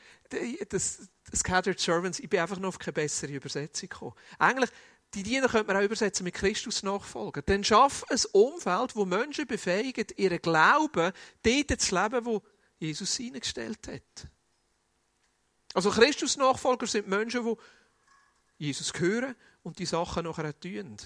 Das, 0.69 1.07
das 1.31 1.39
Scattered 1.39 1.79
Servants, 1.79 2.19
ich 2.19 2.29
bin 2.29 2.41
einfach 2.41 2.59
noch 2.59 2.69
auf 2.69 2.79
keine 2.79 2.93
bessere 2.93 3.31
Übersetzung 3.31 3.87
gekommen. 3.87 4.13
Eigentlich, 4.37 4.69
die 5.17 5.23
Diener 5.23 5.47
könnte 5.47 5.73
man 5.73 5.77
auch 5.77 5.85
übersetzen 5.85 6.23
mit 6.25 6.35
Christus 6.35 6.83
nachfolgen. 6.83 7.41
Dann 7.47 7.63
schaff 7.63 8.05
ein 8.07 8.19
Umfeld, 8.33 8.95
wo 8.95 9.03
Menschen 9.03 9.47
befähigen, 9.47 10.05
ihren 10.15 10.39
Glauben 10.39 11.11
dort 11.41 11.81
zu 11.81 11.95
leben, 11.95 12.25
wo 12.25 12.43
Jesus 12.77 13.15
hineingestellt 13.15 13.87
hat. 13.87 14.27
Also 15.73 15.89
Christus 15.89 16.37
Nachfolger 16.37 16.85
sind 16.85 17.07
Menschen, 17.07 17.43
die 17.43 17.55
Jesus 18.63 18.93
hören 18.93 19.35
und 19.63 19.79
die 19.79 19.87
Sachen 19.87 20.25
nachher 20.25 20.57
tun. 20.59 20.97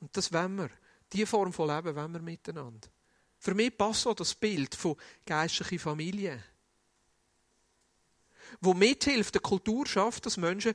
Und 0.00 0.16
das 0.16 0.32
wollen 0.32 0.56
wir. 0.56 0.70
Diese 1.12 1.26
Form 1.26 1.52
von 1.52 1.68
Leben 1.68 1.94
wollen 1.94 2.12
wir 2.12 2.22
miteinander. 2.22 2.88
Für 3.38 3.52
mich 3.52 3.76
passt 3.76 4.06
auch 4.06 4.14
das 4.14 4.34
Bild 4.34 4.74
von 4.74 4.96
geistlicher 5.26 5.78
Familie. 5.78 6.42
Wo 8.62 8.72
mithilft, 8.72 9.34
eine 9.34 9.42
Kultur 9.42 9.86
schafft, 9.86 10.24
dass 10.24 10.38
Menschen 10.38 10.74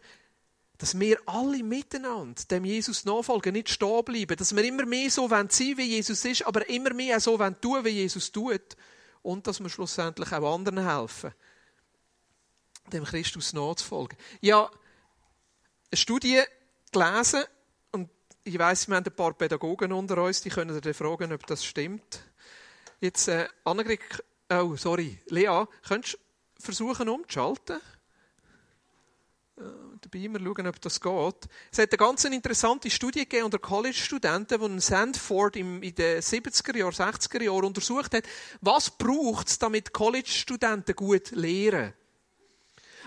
dass 0.84 1.00
wir 1.00 1.18
alle 1.28 1.64
miteinander 1.64 2.44
dem 2.52 2.66
Jesus 2.66 3.06
nachfolgen, 3.06 3.54
nicht 3.54 3.70
stehen 3.70 4.04
bleiben, 4.04 4.36
dass 4.36 4.54
wir 4.54 4.66
immer 4.66 4.86
mehr 4.86 5.10
so 5.10 5.30
sein 5.30 5.48
wollen, 5.50 5.78
wie 5.78 5.84
Jesus 5.84 6.26
ist, 6.26 6.46
aber 6.46 6.70
immer 6.70 6.94
mehr 6.94 7.22
so 7.22 7.38
tun 7.38 7.54
wollen, 7.62 7.86
wie 7.86 7.90
Jesus 7.92 8.34
tut. 8.34 8.76
Und 9.22 9.48
dass 9.48 9.62
wir 9.62 9.70
schlussendlich 9.70 10.34
auch 10.34 10.54
anderen 10.54 10.86
helfen, 10.86 11.34
dem 12.92 13.06
Christus 13.06 13.54
nachzufolgen. 13.54 14.18
Ja, 14.42 14.70
eine 15.90 15.98
Studie 15.98 16.42
gelesen, 16.92 17.46
und 17.94 18.10
ich 18.44 18.60
weiss, 18.60 18.90
wir 18.90 18.98
haben 18.98 19.06
ein 19.06 19.16
paar 19.16 19.36
Pädagogen 19.36 19.94
unter 19.94 20.22
uns, 20.22 20.42
die 20.42 20.50
können 20.50 20.82
dir 20.82 20.94
fragen, 20.94 21.32
ob 21.32 21.48
das 21.48 21.64
stimmt. 21.64 22.26
Jetzt, 23.00 23.30
äh, 23.30 23.48
Annegret, 23.64 24.02
oh, 24.52 24.76
sorry, 24.76 25.18
Lea, 25.28 25.64
könntest 25.88 26.16
du 26.16 26.62
versuchen 26.62 27.08
umzuschalten? 27.08 27.80
Dabei 29.56 30.20
immer 30.20 30.40
schauen, 30.40 30.68
ob 30.68 30.82
das 30.82 31.00
geht. 31.00 31.36
Es 31.72 31.78
hat 31.78 31.92
eine 31.92 31.98
ganz 31.98 32.24
interessante 32.26 32.90
Studie 32.90 33.20
gegeben 33.20 33.46
unter 33.46 33.60
College-Studenten, 33.60 34.76
die 34.76 34.82
Sandford 34.82 35.56
in 35.56 35.82
den 35.82 36.22
70er 36.22 36.78
Jahren, 36.78 36.94
60er 36.94 37.44
Jahren 37.44 37.66
untersucht 37.66 38.14
hat, 38.14 38.24
was 38.62 38.90
braucht 38.90 39.48
es, 39.48 39.60
damit 39.60 39.94
College-Studenten 39.94 40.96
gut 40.96 41.32
lehren. 41.32 41.94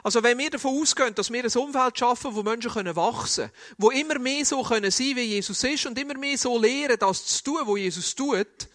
Also 0.03 0.23
wenn 0.23 0.38
wir 0.38 0.50
davon 0.50 0.81
ausgehen, 0.81 1.15
dass 1.17 1.33
wir 1.33 1.43
ein 1.43 1.53
Umfeld 1.61 1.99
schaffen, 1.99 2.35
wo 2.35 2.43
Menschen 2.45 2.73
wachsen 2.95 3.47
können, 3.47 3.53
wo 3.79 3.91
immer 3.91 4.19
mehr 4.21 4.45
so 4.45 4.62
können 4.62 4.93
sein, 4.93 5.17
wie 5.17 5.23
Jesus 5.23 5.65
ist 5.65 5.87
und 5.87 5.99
immer 5.99 6.17
mehr 6.17 6.38
so 6.38 6.57
lehren, 6.59 6.97
das 6.99 7.26
zu 7.26 7.43
tun, 7.43 7.62
was 7.65 7.79
Jesus 7.79 8.15
tut, 8.15 8.69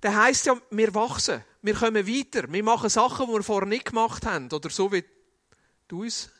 dann 0.00 0.16
heisst 0.16 0.46
ja, 0.46 0.60
wir 0.70 0.94
wachsen, 0.94 1.44
wir 1.62 1.74
kommen 1.74 2.06
weiter, 2.08 2.50
wir 2.50 2.64
machen 2.64 2.88
Sachen, 2.88 3.26
die 3.26 3.32
wir 3.32 3.42
vorher 3.44 3.68
nicht 3.68 3.84
gemacht 3.84 4.26
haben, 4.26 4.50
oder 4.50 4.70
so 4.70 4.90
wie 4.90 5.04
du 5.90 6.02
uns 6.02 6.30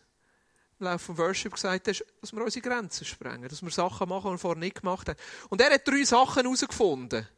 im 0.78 0.86
Laufe 0.86 1.06
von 1.06 1.18
Worship 1.18 1.52
gesagt 1.52 1.88
hast, 1.88 2.04
dass 2.20 2.32
wir 2.32 2.42
unsere 2.42 2.66
Grenzen 2.66 3.04
sprengen, 3.04 3.48
dass 3.48 3.62
wir 3.62 3.70
Sachen 3.70 4.08
machen, 4.08 4.28
die 4.28 4.34
wir 4.34 4.38
vorher 4.38 4.58
nicht 4.58 4.80
gemacht 4.80 5.08
haben. 5.08 5.18
Und 5.50 5.60
er 5.60 5.74
hat 5.74 5.86
drei 5.86 6.04
Sachen 6.04 6.42
herausgefunden. 6.42 7.28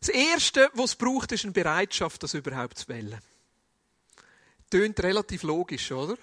Das 0.00 0.08
Erste, 0.08 0.70
was 0.74 0.90
es 0.90 0.96
braucht, 0.96 1.32
ist 1.32 1.44
eine 1.44 1.52
Bereitschaft, 1.52 2.22
das 2.22 2.34
überhaupt 2.34 2.76
zu 2.76 2.88
wählen. 2.88 3.20
Tönt 4.68 5.00
relativ 5.00 5.44
logisch, 5.44 5.92
oder? 5.92 6.18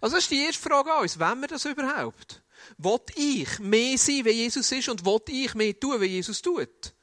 Also 0.00 0.16
das 0.16 0.24
ist 0.24 0.30
die 0.30 0.44
erste 0.44 0.62
Frage 0.62 0.92
an 0.92 1.02
uns. 1.02 1.18
Wollen 1.18 1.40
wir 1.40 1.48
das 1.48 1.64
überhaupt? 1.64 2.42
Will 2.78 3.00
ich 3.16 3.58
mehr 3.58 3.98
sein, 3.98 4.24
wie 4.24 4.30
Jesus 4.30 4.72
ist 4.72 4.88
und 4.88 5.04
will 5.04 5.20
ich 5.28 5.54
mehr 5.54 5.78
tun, 5.78 6.00
wie 6.00 6.06
Jesus 6.06 6.42
tut? 6.42 6.95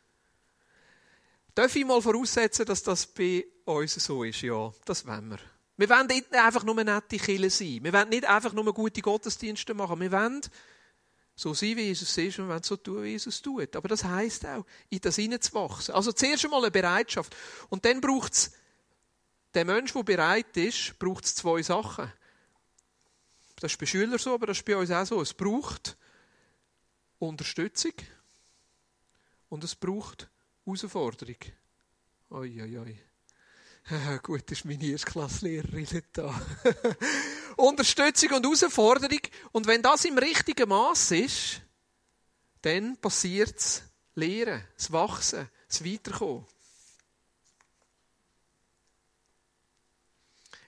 Darf 1.56 1.76
ich 1.76 1.86
mal 1.86 2.02
voraussetzen, 2.02 2.66
dass 2.66 2.82
das 2.82 3.06
bei 3.06 3.46
uns 3.66 3.94
so 3.96 4.24
ist? 4.24 4.42
Ja, 4.42 4.74
das 4.86 5.06
wollen 5.06 5.30
wir. 5.30 5.40
Wir 5.78 5.90
wollen 5.90 6.08
nicht 6.08 6.34
einfach 6.34 6.64
nur 6.64 6.76
nette 6.84 7.18
Killer 7.18 7.50
sein. 7.50 7.84
Wir 7.84 7.94
wollen 7.94 8.10
nicht 8.10 8.26
einfach 8.26 8.54
nur 8.54 8.74
gute 8.74 9.02
Gottesdienste 9.02 9.74
machen. 9.74 10.00
Wir 10.00 10.12
wollen 10.12 10.42
so 11.36 11.54
sein, 11.54 11.78
wie 11.78 11.84
Jesus 11.84 12.18
ist 12.18 12.40
und 12.40 12.48
wollen 12.48 12.64
so 12.64 12.76
tun, 12.78 13.04
wie 13.04 13.10
Jesus 13.10 13.42
tut. 13.42 13.76
Aber 13.76 13.88
das 13.88 14.04
heisst 14.04 14.46
auch, 14.46 14.66
in 14.90 15.00
das 15.00 15.16
hineinzuwachsen. 15.16 15.94
Also 15.96 16.12
zuerst 16.12 16.46
einmal 16.46 16.62
eine 16.62 16.72
Bereitschaft. 16.72 17.36
Und 17.70 17.86
dann 17.86 18.02
braucht 18.02 18.34
es, 18.34 18.52
der 19.54 19.66
Mensch, 19.66 19.94
der 19.94 20.04
bereit 20.04 20.58
ist, 20.58 20.98
braucht 21.00 21.26
es 21.26 21.36
zwei 21.36 21.62
Sachen. 21.62 22.12
Das 23.58 23.72
ist 23.72 23.80
bei 23.80 23.86
Schülern 23.86 24.20
so, 24.20 24.34
aber 24.34 24.48
das 24.48 24.58
ist 24.58 24.66
bei 24.66 24.76
uns 24.76 24.92
auch 24.92 25.06
so. 25.06 25.22
Es 25.22 25.34
braucht 25.34 25.98
Unterstützung 27.20 27.94
und 29.50 29.64
es 29.64 29.76
braucht 29.76 30.30
Herausforderung. 30.66 31.36
Oi, 32.30 32.62
oi, 32.62 32.78
oi. 32.78 33.00
Gut, 34.24 34.50
ist 34.50 34.66
meine 34.66 34.86
Erstklasslehrerin 34.86 35.88
nicht 35.92 36.06
da. 36.14 36.34
Unterstützung 37.58 38.32
und 38.32 38.46
Herausforderung. 38.46 39.20
Und 39.52 39.68
wenn 39.68 39.82
das 39.82 40.06
im 40.06 40.18
richtigen 40.18 40.70
Maß 40.70 41.12
ist, 41.12 41.62
dann 42.62 42.96
passiert 42.98 43.56
das 43.56 43.84
Lehren, 44.16 44.64
das 44.78 44.92
Wachsen, 44.92 45.50
das 45.68 45.84
Weiterkommen. 45.84 46.46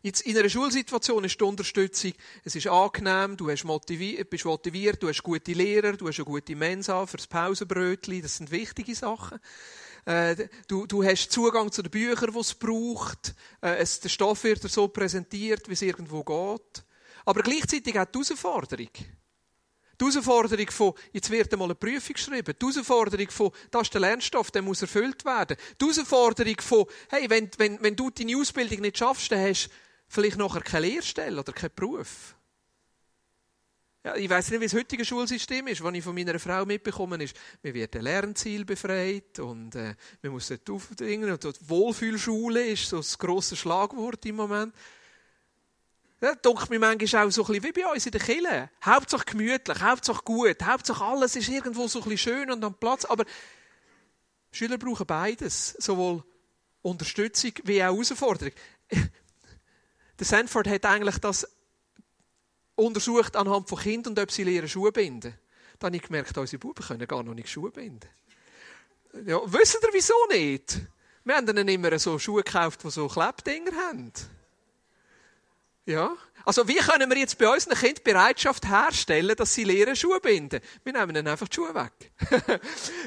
Jetzt 0.05 0.21
in 0.21 0.37
einer 0.37 0.49
Schulsituation 0.49 1.23
ist 1.23 1.39
die 1.39 1.43
Unterstützung, 1.43 2.13
es 2.43 2.55
ist 2.55 2.67
angenehm, 2.67 3.37
du 3.37 3.51
motiviert, 3.63 4.29
bist 4.29 4.45
motiviert, 4.45 5.01
du 5.01 5.09
hast 5.09 5.23
gute 5.23 5.53
Lehrer, 5.53 5.93
du 5.93 6.07
hast 6.07 6.19
eine 6.19 6.25
gute 6.25 6.55
Mensa 6.55 7.07
für 7.07 7.17
das 7.17 7.25
Pausenbrötchen, 7.25 8.21
das 8.21 8.37
sind 8.37 8.51
wichtige 8.51 8.93
Sachen. 8.93 9.39
Äh, 10.05 10.47
du, 10.67 10.85
du 10.85 11.03
hast 11.03 11.31
Zugang 11.31 11.71
zu 11.71 11.81
den 11.81 11.89
Büchern, 11.89 12.31
die 12.31 12.39
es 12.39 12.53
braucht. 12.53 13.33
Äh, 13.61 13.77
es, 13.77 13.99
der 13.99 14.09
Stoff 14.09 14.43
wird 14.43 14.63
dir 14.63 14.69
so 14.69 14.87
präsentiert, 14.87 15.67
wie 15.67 15.73
es 15.73 15.81
irgendwo 15.81 16.23
geht. 16.23 16.83
Aber 17.25 17.41
gleichzeitig 17.41 17.99
auch 17.99 18.05
die 18.05 18.19
Herausforderung. 18.19 18.89
Die 19.99 20.05
Herausforderung 20.05 20.69
von, 20.69 20.93
jetzt 21.11 21.31
wird 21.31 21.51
einmal 21.51 21.67
eine 21.67 21.75
Prüfung 21.75 22.13
geschrieben. 22.13 22.53
Die 22.61 22.65
Herausforderung 22.65 23.29
von, 23.31 23.51
das 23.71 23.83
ist 23.83 23.93
der 23.93 24.01
Lernstoff, 24.01 24.51
der 24.51 24.61
muss 24.61 24.83
erfüllt 24.83 25.25
werden. 25.25 25.57
Die 25.81 25.85
Herausforderung 25.85 26.59
von, 26.59 26.85
hey, 27.09 27.27
wenn, 27.29 27.49
wenn, 27.57 27.81
wenn 27.81 27.95
du 27.95 28.11
deine 28.11 28.37
Ausbildung 28.37 28.81
nicht 28.81 28.99
schaffst, 28.99 29.31
dann 29.31 29.39
hast 29.39 29.67
du 29.67 29.69
vielleicht 30.07 30.37
nachher 30.37 30.61
keine 30.61 30.87
Lehrstelle 30.87 31.39
oder 31.39 31.51
keinen 31.51 31.73
Beruf. 31.75 32.34
Ja, 34.05 34.15
ich 34.15 34.29
weiß 34.29 34.51
nicht, 34.51 34.59
wie 34.59 34.65
das 34.65 34.75
heutige 34.75 35.03
Schulsystem 35.03 35.65
ist. 35.65 35.83
Was 35.83 35.91
ich 35.95 36.03
von 36.03 36.13
meiner 36.13 36.37
Frau 36.37 36.63
mitbekommen 36.63 37.19
ist, 37.21 37.35
wir 37.63 37.73
werden 37.73 38.03
Lernziel 38.03 38.63
befreit 38.63 39.39
und 39.39 39.73
äh, 39.73 39.95
wir 40.21 40.29
müssen 40.29 40.59
dort 40.63 40.75
aufdringen. 40.75 41.31
Und 41.31 41.43
dort 41.43 41.57
Wohlfühlschule 41.67 42.67
ist 42.67 42.87
so 42.87 42.97
das 42.97 43.17
grosse 43.17 43.55
Schlagwort 43.55 44.23
im 44.27 44.35
Moment. 44.35 44.75
Ja, 46.21 46.35
denkt 46.35 46.69
mir 46.69 46.77
manchmal 46.77 47.25
auch 47.25 47.31
so 47.31 47.41
ein 47.45 47.47
bisschen 47.47 47.63
wie 47.63 47.81
bei 47.81 47.91
uns 47.91 48.05
in 48.05 48.11
der 48.11 48.21
Kirche. 48.21 48.69
Hauptsache 48.83 49.25
gemütlich, 49.25 49.81
Hauptsache 49.81 50.21
gut, 50.23 50.61
Hauptsache 50.63 51.03
alles 51.03 51.35
ist 51.35 51.49
irgendwo 51.49 51.87
so 51.87 51.97
ein 51.97 52.09
bisschen 52.09 52.35
schön 52.35 52.51
und 52.51 52.63
am 52.63 52.75
Platz. 52.75 53.05
Aber 53.05 53.25
Schüler 54.51 54.77
brauchen 54.77 55.07
beides. 55.07 55.77
Sowohl 55.79 56.23
Unterstützung 56.83 57.53
wie 57.63 57.81
auch 57.81 57.95
Herausforderung. 57.95 58.53
Der 60.19 60.25
Sanford 60.27 60.67
hat 60.67 60.85
eigentlich 60.85 61.17
das 61.17 61.47
untersucht 62.75 63.35
anhand 63.35 63.69
von 63.69 63.79
Kindern 63.79 64.17
ob 64.17 64.31
sie 64.31 64.43
lernen 64.43 64.67
Schuhe 64.67 64.91
binden. 64.91 65.33
Dann 65.79 65.87
habe 65.87 65.97
ich 65.97 66.03
gemerkt, 66.03 66.37
unsere 66.37 66.59
Buben 66.59 66.83
können 66.85 67.07
gar 67.07 67.23
noch 67.23 67.33
nicht 67.33 67.49
Schuhe 67.49 67.71
binden. 67.71 68.07
Ja, 69.25 69.41
wissen 69.51 69.79
ihr 69.81 69.89
wieso 69.93 70.13
nicht? 70.29 70.81
Wir 71.23 71.35
haben 71.35 71.47
ihnen 71.47 71.67
immer 71.67 71.97
so 71.97 72.19
Schuhe 72.19 72.43
gekauft, 72.43 72.83
die 72.83 72.91
so 72.91 73.07
Klebdinger 73.07 73.71
haben. 73.71 74.11
Ja? 75.85 76.15
Also, 76.45 76.67
wie 76.67 76.75
können 76.75 77.09
wir 77.09 77.17
jetzt 77.17 77.39
bei 77.39 77.51
unseren 77.51 77.75
Kindern 77.75 78.03
Bereitschaft 78.03 78.67
herstellen, 78.67 79.35
dass 79.35 79.55
sie 79.55 79.63
lernen 79.63 79.95
Schuhe 79.95 80.19
binden? 80.19 80.61
Wir 80.83 80.93
nehmen 80.93 81.15
ihnen 81.15 81.27
einfach 81.27 81.47
die 81.47 81.55
Schuhe 81.55 81.73
weg. 81.73 82.11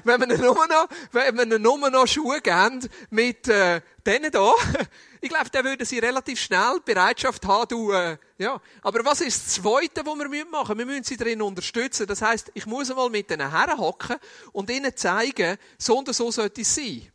wenn 0.05 0.21
wir 0.21 0.27
ihnen 0.29 0.41
nur 0.41 0.67
noch, 0.67 0.89
wenn 1.13 1.37
wir 1.37 1.45
ihnen 1.45 1.63
nur 1.63 1.89
noch 1.89 2.07
Schuhe 2.09 2.41
geben 2.41 2.89
mit, 3.11 3.47
äh, 3.47 3.81
denen 4.05 4.33
da, 4.33 4.53
ich 5.21 5.29
glaube, 5.29 5.51
dann 5.53 5.65
würden 5.65 5.87
sie 5.87 6.01
relativ 6.01 6.41
schnell 6.41 6.81
Bereitschaft 6.85 7.47
haben, 7.47 7.69
du, 7.69 7.93
äh, 7.93 8.19
ja. 8.39 8.61
Aber 8.83 9.05
was 9.05 9.21
ist 9.21 9.47
das 9.47 9.55
Zweite, 9.55 10.05
was 10.05 10.19
wir 10.19 10.47
machen 10.47 10.77
müssen? 10.77 10.89
Wir 10.89 10.97
müssen 10.97 11.05
sie 11.05 11.17
darin 11.17 11.41
unterstützen. 11.41 12.09
Das 12.09 12.21
heisst, 12.21 12.51
ich 12.55 12.67
muss 12.67 12.91
einmal 12.91 13.09
mit 13.09 13.31
ihnen 13.31 13.53
herhocken 13.53 14.17
und 14.51 14.69
ihnen 14.69 14.97
zeigen, 14.97 15.59
so 15.79 15.99
und 15.99 16.13
so 16.13 16.33
sollte 16.33 16.63
es 16.63 16.75
sein. 16.75 17.13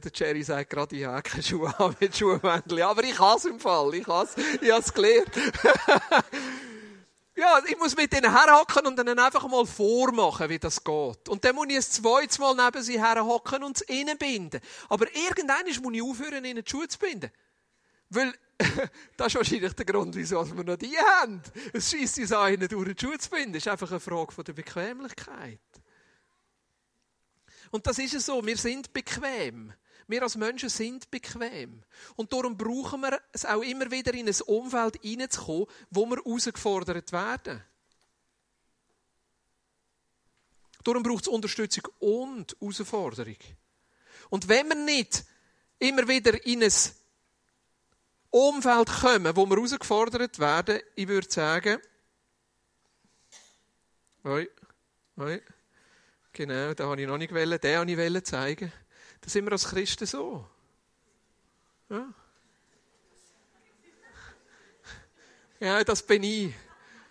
Der 0.00 0.12
Jerry 0.14 0.42
sagt 0.42 0.70
gerade, 0.70 0.96
ich 0.96 1.04
habe 1.04 1.22
keine 1.22 1.42
Schuhe 1.42 1.78
an 1.78 1.94
mit 2.00 2.16
Schuhwändchen. 2.16 2.82
Aber 2.82 3.04
ich 3.04 3.18
hasse 3.18 3.50
im 3.50 3.60
Fall. 3.60 3.94
Ich 3.94 4.06
hasse, 4.06 4.40
ich 4.60 4.70
habe 4.70 4.80
es 4.80 4.94
gelernt. 4.94 5.36
ja, 7.36 7.60
ich 7.66 7.78
muss 7.78 7.94
mit 7.94 8.14
ihnen 8.14 8.32
herhocken 8.32 8.86
und 8.86 8.98
ihnen 8.98 9.18
einfach 9.18 9.46
mal 9.48 9.66
vormachen, 9.66 10.48
wie 10.48 10.58
das 10.58 10.82
geht. 10.82 11.28
Und 11.28 11.44
dann 11.44 11.54
muss 11.54 11.66
ich 11.68 11.76
ein 11.76 11.82
zweites 11.82 12.38
Mal 12.38 12.54
neben 12.54 12.82
sie 12.82 12.98
herhocken 12.98 13.64
und 13.64 13.76
es 13.76 13.88
ihnen 13.88 14.16
binden. 14.16 14.60
Aber 14.88 15.06
irgendwann 15.14 15.66
muss 15.82 15.94
ich 15.94 16.02
aufhören, 16.02 16.44
ihnen 16.44 16.64
die 16.64 16.70
Schuhe 16.70 16.88
zu 16.88 16.98
binden. 16.98 17.30
Weil, 18.08 18.32
das 19.16 19.28
ist 19.28 19.34
wahrscheinlich 19.34 19.72
der 19.74 19.84
Grund, 19.84 20.14
wieso 20.14 20.56
wir 20.56 20.64
noch 20.64 20.76
die 20.76 20.96
haben. 20.96 21.42
Es 21.72 21.90
schießt 21.90 22.18
uns 22.18 22.32
an, 22.32 22.54
ihnen 22.54 22.68
durch 22.68 22.94
die 22.94 23.06
Schuhe 23.06 23.18
zu 23.18 23.28
binden. 23.28 23.52
Das 23.52 23.66
ist 23.66 23.68
einfach 23.68 23.90
eine 23.90 24.00
Frage 24.00 24.42
der 24.42 24.52
Bequemlichkeit. 24.54 25.60
Und 27.72 27.86
das 27.86 27.98
ist 27.98 28.14
es 28.14 28.26
so, 28.26 28.44
wir 28.44 28.56
sind 28.56 28.92
bequem. 28.92 29.72
Wir 30.12 30.22
als 30.22 30.36
Menschen 30.36 30.68
sind 30.68 31.10
bequem. 31.10 31.82
Und 32.16 32.30
darum 32.34 32.54
brauchen 32.54 33.00
wir 33.00 33.18
es 33.32 33.46
auch 33.46 33.62
immer 33.62 33.90
wieder 33.90 34.12
in 34.12 34.28
ein 34.28 34.40
Umfeld 34.42 35.00
hineinzukommen, 35.00 35.64
wo 35.90 36.04
wir 36.04 36.16
herausgefordert 36.16 37.12
werden. 37.12 37.62
Darum 40.84 41.02
braucht 41.02 41.22
es 41.22 41.28
Unterstützung 41.28 41.88
und 41.98 42.54
Herausforderung. 42.60 43.38
Und 44.28 44.46
wenn 44.50 44.68
wir 44.68 44.74
nicht 44.74 45.24
immer 45.78 46.06
wieder 46.06 46.44
in 46.44 46.62
ein 46.62 46.72
Umfeld 48.28 48.88
kommen, 49.00 49.34
wo 49.34 49.46
wir 49.46 49.56
herausgefordert 49.56 50.38
werden, 50.38 50.80
ich 50.94 51.08
würde 51.08 51.30
sagen, 51.30 51.80
oi, 54.24 54.46
oi, 55.16 55.40
Genau, 56.34 56.74
da 56.74 56.84
habe 56.84 57.00
ich 57.00 57.06
noch 57.06 57.18
nicht 57.18 57.32
wollen, 57.34 57.58
den 57.60 57.78
habe 57.78 58.18
ich 58.18 58.24
zeigen. 58.24 58.72
Da 59.22 59.30
sind 59.30 59.44
wir 59.44 59.52
als 59.52 59.68
Christen 59.68 60.06
so. 60.06 60.46
Ja. 61.88 62.12
Ja, 65.60 65.84
das 65.84 66.02
bin 66.02 66.24
ich. 66.24 66.52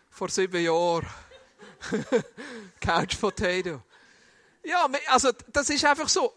Vor 0.10 0.30
sieben 0.30 0.62
Jahren. 0.62 1.08
Couch 2.82 3.20
Potato. 3.20 3.82
Ja, 4.64 4.88
also, 5.08 5.32
das 5.54 5.70
ist 5.70 5.86
einfach 5.86 6.10
so. 6.10 6.34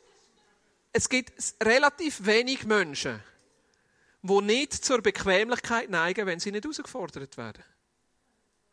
Es 0.93 1.09
gibt 1.09 1.33
relativ 1.61 2.25
wenig 2.25 2.64
Menschen, 2.64 3.21
die 4.23 4.40
nicht 4.43 4.73
zur 4.73 5.02
Bequemlichkeit 5.02 5.90
neigen, 5.90 6.25
wenn 6.26 6.38
sie 6.38 6.52
nicht 6.52 6.64
herausgefordert 6.64 7.37
werden. 7.37 7.64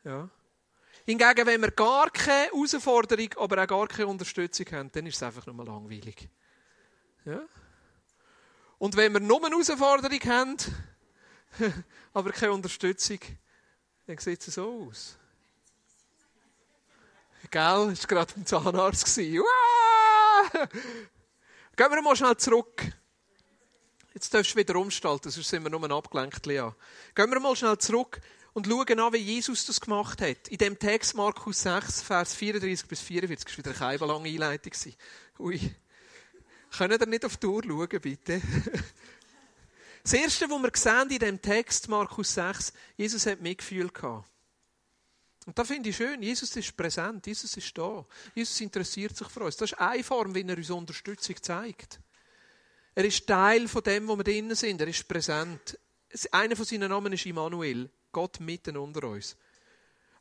Ja. 0.04 0.30
Hingegen, 1.06 1.48
wenn 1.48 1.62
wir 1.62 1.72
gar 1.72 2.12
keine 2.12 2.52
Herausforderung, 2.52 3.34
aber 3.38 3.64
auch 3.64 3.68
gar 3.68 3.88
keine 3.88 4.08
Unterstützung 4.08 4.68
haben, 4.72 4.92
dann 4.92 5.08
ist 5.08 5.16
es 5.16 5.24
einfach 5.24 5.48
nur 5.48 5.66
langweilig. 5.66 6.30
Ja? 7.26 7.42
Und 8.78 8.96
wenn 8.96 9.14
wir 9.14 9.20
nur 9.20 9.46
eine 9.46 9.56
Herausforderung 9.56 10.20
haben, 10.26 10.58
aber 12.14 12.32
keine 12.32 12.54
Unterstützung, 12.54 13.20
dann 14.08 14.18
sieht 14.18 14.48
es 14.48 14.56
so 14.56 14.88
aus. 14.88 15.18
Gell? 17.50 17.88
Das 17.90 18.02
war 18.02 18.08
gerade 18.08 18.34
beim 18.34 18.46
Zahnarzt. 18.46 19.16
Gehen 19.16 19.44
wir 21.78 22.02
mal 22.02 22.16
schnell 22.16 22.38
zurück. 22.38 22.84
Jetzt 24.14 24.34
darfst 24.34 24.54
du 24.54 24.60
wieder 24.60 24.76
umstalten, 24.76 25.32
sonst 25.32 25.50
sind 25.50 25.64
wir 25.64 25.70
nur 25.70 25.92
abgelenkt. 25.92 26.44
Gehen 26.44 26.74
wir 27.16 27.40
mal 27.40 27.56
schnell 27.56 27.78
zurück 27.78 28.20
und 28.54 28.68
schauen 28.68 29.00
an, 29.00 29.14
wie 29.14 29.18
Jesus 29.18 29.66
das 29.66 29.80
gemacht 29.80 30.22
hat. 30.22 30.48
In 30.50 30.58
dem 30.58 30.78
Text 30.80 31.16
Markus 31.16 31.62
6, 31.62 32.02
Vers 32.02 32.36
34 32.36 32.88
bis 32.88 33.02
44, 33.02 33.46
das 33.46 33.58
war 33.58 33.58
wieder 33.58 33.74
keine 33.74 34.06
lange 34.12 34.30
Einleitung. 34.30 34.74
Ui. 35.40 35.76
Können 36.78 37.00
ihr 37.00 37.08
nicht 37.08 37.26
auf 37.26 37.38
die 37.38 37.48
Uhr 37.48 37.64
schauen, 37.64 38.02
bitte? 38.02 38.42
Das 40.04 40.14
Erste, 40.14 40.50
was 40.50 40.64
wir 40.64 40.72
sehen 40.74 41.12
in 41.12 41.20
diesem 41.20 41.40
Text, 41.40 41.88
Markus 41.88 42.34
6, 42.34 42.74
Jesus 42.98 43.28
hat 43.28 43.40
Mitgefühl 43.40 43.90
gehabt. 43.90 44.28
Und 45.46 45.58
da 45.58 45.64
finde 45.64 45.90
ich 45.90 45.96
schön, 45.96 46.24
Jesus 46.24 46.56
ist 46.56 46.76
präsent, 46.76 47.28
Jesus 47.28 47.56
ist 47.56 47.78
da. 47.78 48.04
Jesus 48.34 48.60
interessiert 48.62 49.16
sich 49.16 49.28
für 49.28 49.42
uns. 49.42 49.58
Das 49.58 49.72
ist 49.72 49.78
eine 49.78 50.04
Form, 50.04 50.34
wie 50.34 50.42
er 50.42 50.58
uns 50.58 50.72
Unterstützung 50.72 51.36
zeigt. 51.42 52.00
Er 52.96 53.06
ist 53.06 53.28
Teil 53.28 53.68
von 53.68 53.84
dem, 53.84 54.08
wo 54.08 54.18
wir 54.18 54.24
drinnen 54.24 54.56
sind. 54.56 54.82
Er 54.82 54.88
ist 54.88 55.08
präsent. 55.08 55.78
Einer 56.32 56.56
von 56.56 56.66
seinen 56.66 56.90
Namen 56.90 57.14
ist 57.14 57.26
Immanuel. 57.26 57.90
Gott 58.12 58.40
mitten 58.40 58.78
unter 58.78 59.08
uns. 59.08 59.38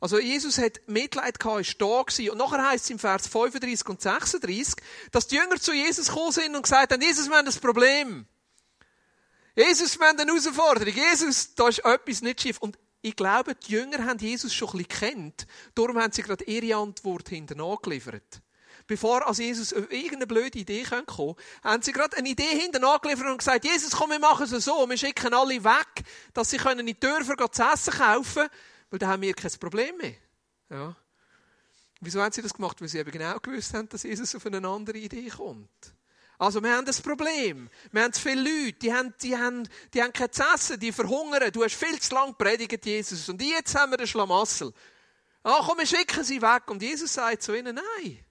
Also 0.00 0.18
Jesus 0.18 0.56
hat 0.56 0.80
Mitleid 0.86 1.38
gehabt, 1.38 1.60
ist 1.60 1.80
da 1.80 2.02
gewesen. 2.02 2.30
Und 2.30 2.38
nachher 2.38 2.66
heißt 2.70 2.84
es 2.84 2.90
im 2.90 2.98
Vers 2.98 3.26
35 3.28 3.86
und 3.88 4.00
36, 4.00 4.74
dass 5.12 5.28
die 5.28 5.36
Jünger 5.36 5.60
zu 5.60 5.74
Jesus 5.74 6.08
gekommen 6.08 6.32
sind 6.32 6.56
und 6.56 6.62
gesagt 6.62 6.92
haben, 6.92 7.02
Jesus, 7.02 7.28
wir 7.28 7.36
haben 7.36 7.46
ein 7.46 7.60
Problem. 7.60 8.26
Jesus, 9.54 9.98
wir 9.98 10.08
haben 10.08 10.18
eine 10.18 10.30
Herausforderung. 10.30 10.94
Jesus, 10.94 11.54
da 11.54 11.68
ist 11.68 11.80
etwas 11.80 12.22
nicht 12.22 12.40
schief. 12.40 12.58
Und 12.58 12.78
ich 13.02 13.14
glaube, 13.14 13.54
die 13.54 13.72
Jünger 13.72 14.04
haben 14.06 14.18
Jesus 14.18 14.54
schon 14.54 14.70
ein 14.70 14.84
bisschen 14.84 14.88
kennt. 14.88 15.46
Darum 15.74 15.98
haben 15.98 16.12
sie 16.12 16.22
gerade 16.22 16.44
ihre 16.44 16.76
Antwort 16.76 17.28
hinten 17.28 17.60
angeliefert. 17.60 18.40
Bevor 18.86 19.26
als 19.26 19.38
Jesus 19.38 19.72
auf 19.72 19.90
irgendeine 19.92 20.26
blöde 20.26 20.58
Idee 20.58 20.82
kommen 20.82 21.06
konnte, 21.06 21.42
haben 21.62 21.82
sie 21.82 21.92
gerade 21.92 22.16
eine 22.16 22.28
Idee 22.28 22.58
hinten 22.58 22.84
angeliefert 22.84 23.28
und 23.28 23.38
gesagt, 23.38 23.64
Jesus, 23.64 23.92
komm, 23.92 24.10
wir 24.10 24.18
machen 24.18 24.52
es 24.52 24.64
so. 24.64 24.88
Wir 24.88 24.96
schicken 24.96 25.32
alle 25.34 25.62
weg, 25.62 26.04
dass 26.32 26.50
sie 26.50 26.56
in 26.56 26.86
die 26.86 26.98
Dörfer 26.98 27.36
zu 27.52 27.62
essen 27.62 27.92
kaufen 27.92 28.34
können, 28.34 28.50
weil 28.90 28.98
dann 28.98 29.08
haben 29.08 29.22
wir 29.22 29.34
kein 29.34 29.52
Problem 29.52 29.96
mehr. 29.96 30.16
Ja. 30.68 30.96
Wieso 32.00 32.22
haben 32.22 32.32
sie 32.32 32.42
das 32.42 32.54
gemacht? 32.54 32.80
Weil 32.80 32.88
sie 32.88 32.98
eben 32.98 33.10
genau 33.10 33.38
gewusst 33.38 33.74
haben, 33.74 33.88
dass 33.88 34.02
Jesus 34.02 34.34
auf 34.34 34.46
eine 34.46 34.66
andere 34.66 34.98
Idee 34.98 35.28
kommt. 35.28 35.94
Also 36.38 36.62
wir 36.62 36.74
haben 36.74 36.86
das 36.86 37.02
Problem. 37.02 37.68
Wir 37.92 38.02
haben 38.02 38.14
viele 38.14 38.40
Leute, 38.40 38.78
die 38.78 38.92
haben, 38.94 39.14
die 39.20 39.36
haben, 39.36 39.68
die 39.92 40.02
haben 40.02 40.12
kein 40.12 40.30
essen, 40.54 40.80
die 40.80 40.90
verhungern. 40.90 41.52
Du 41.52 41.62
hast 41.62 41.74
viel 41.74 42.00
zu 42.00 42.14
lange 42.14 42.32
predigt, 42.32 42.86
Jesus. 42.86 43.28
Und 43.28 43.42
jetzt 43.42 43.74
haben 43.74 43.92
wir 43.92 43.98
den 43.98 44.06
Schlamassel. 44.06 44.72
Ach 45.42 45.66
komm, 45.68 45.78
wir 45.78 45.86
schicken 45.86 46.24
sie 46.24 46.40
weg. 46.40 46.70
Und 46.70 46.82
Jesus 46.82 47.12
sagt 47.12 47.42
zu 47.42 47.54
ihnen, 47.54 47.74
nein. 47.74 48.24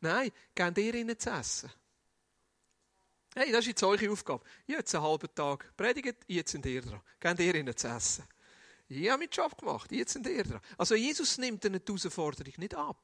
Nein, 0.00 0.32
gebt 0.54 0.78
ihr 0.78 0.94
ihnen 0.94 1.18
zu 1.18 1.30
essen. 1.30 1.70
Hey, 3.36 3.52
das 3.52 3.60
ist 3.60 3.68
jetzt 3.68 3.82
eure 3.84 4.10
Aufgabe. 4.10 4.44
Jetzt 4.66 4.94
einen 4.94 5.04
halben 5.04 5.32
Tag 5.34 5.76
predigt, 5.76 6.24
jetzt 6.26 6.50
sind 6.50 6.66
ihr 6.66 6.82
dran. 6.82 7.00
Gebt 7.20 7.40
ihr 7.40 7.54
ihnen 7.54 7.76
zu 7.76 7.86
essen. 7.86 8.24
Ich 8.88 9.08
habe 9.08 9.18
meinen 9.18 9.30
Job 9.30 9.58
gemacht, 9.58 9.90
jetzt 9.90 10.12
sind 10.12 10.26
ihr 10.28 10.44
dran. 10.44 10.60
Also 10.78 10.94
Jesus 10.94 11.38
nimmt 11.38 11.64
ihnen 11.64 11.80
die 11.84 11.92
Herausforderung 11.92 12.52
nicht 12.56 12.74
ab. 12.74 12.98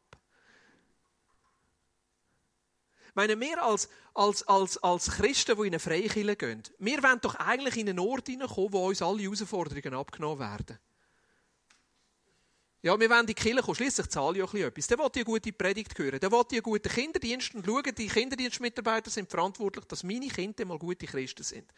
Ich 3.08 3.16
meine, 3.16 3.38
wir 3.38 3.62
als, 3.62 3.90
als, 4.14 4.42
als, 4.48 4.78
als 4.78 5.10
Christen, 5.10 5.56
die 5.56 5.62
in 5.62 5.66
eine 5.68 5.78
Freikirche 5.80 6.36
gehen, 6.36 6.62
wir 6.78 7.02
wollen 7.02 7.20
doch 7.20 7.34
eigentlich 7.34 7.76
in 7.76 7.88
einen 7.88 7.98
Ort 7.98 8.28
hineinkommen, 8.28 8.72
wo 8.72 8.88
uns 8.88 9.02
alle 9.02 9.22
Herausforderungen 9.22 9.94
abgenommen 9.94 10.38
werden. 10.38 10.78
Ja, 12.80 12.98
wir 12.98 13.10
wollen 13.10 13.20
in 13.20 13.26
die 13.26 13.34
Kirche 13.34 13.60
kommen. 13.60 13.76
Schliesslich 13.76 14.08
zahle 14.08 14.38
ich 14.38 14.42
auch 14.42 14.54
etwas. 14.54 14.86
Dann 14.86 14.98
will 14.98 15.06
ich 15.10 15.16
eine 15.16 15.24
gute 15.24 15.52
Predigt 15.52 15.96
hören. 15.98 16.18
Dann 16.18 16.32
will 16.32 16.42
ich 16.50 16.54
einen 16.54 16.62
guten 16.62 16.88
Kinderdienst 16.88 17.54
und 17.54 17.64
schauen, 17.64 17.94
die 17.94 18.08
Kinderdienstmitarbeiter 18.08 19.10
sind 19.10 19.30
verantwortlich, 19.30 19.84
dass 19.84 20.02
meine 20.02 20.28
Kinder 20.28 20.64
mal 20.64 20.78
gute 20.78 21.06
Christen 21.06 21.44
sind. 21.44 21.72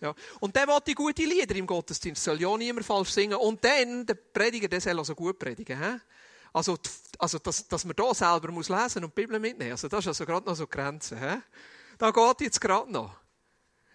Ja. 0.00 0.14
Und 0.40 0.54
dann 0.56 0.68
will 0.68 0.78
ich 0.86 0.94
gute 0.94 1.24
Lieder 1.24 1.54
im 1.56 1.66
Gottesdienst. 1.66 2.24
Soll 2.24 2.40
ja 2.40 2.56
niemand 2.56 2.86
falsch 2.86 3.10
singen. 3.10 3.36
Und 3.36 3.64
dann, 3.64 4.04
der 4.04 4.14
Prediger, 4.14 4.68
der 4.68 4.80
soll 4.80 4.98
also 4.98 5.14
gut 5.14 5.38
predigen. 5.38 5.78
He? 5.78 5.98
Also, 6.52 6.78
also 7.18 7.38
dass, 7.38 7.66
dass 7.66 7.84
man 7.84 7.96
da 7.96 8.14
selber 8.14 8.50
muss 8.52 8.68
lesen 8.68 9.04
und 9.04 9.16
die 9.16 9.22
Bibel 9.22 9.38
mitnehmen. 9.38 9.72
Also, 9.72 9.88
das 9.88 10.00
ist 10.00 10.08
also 10.08 10.26
gerade 10.26 10.46
noch 10.46 10.56
so 10.56 10.64
die 10.64 10.70
Grenze. 10.70 11.18
He? 11.18 11.38
Da 11.98 12.10
geht 12.10 12.40
jetzt 12.40 12.60
gerade 12.60 12.90
noch. 12.90 13.16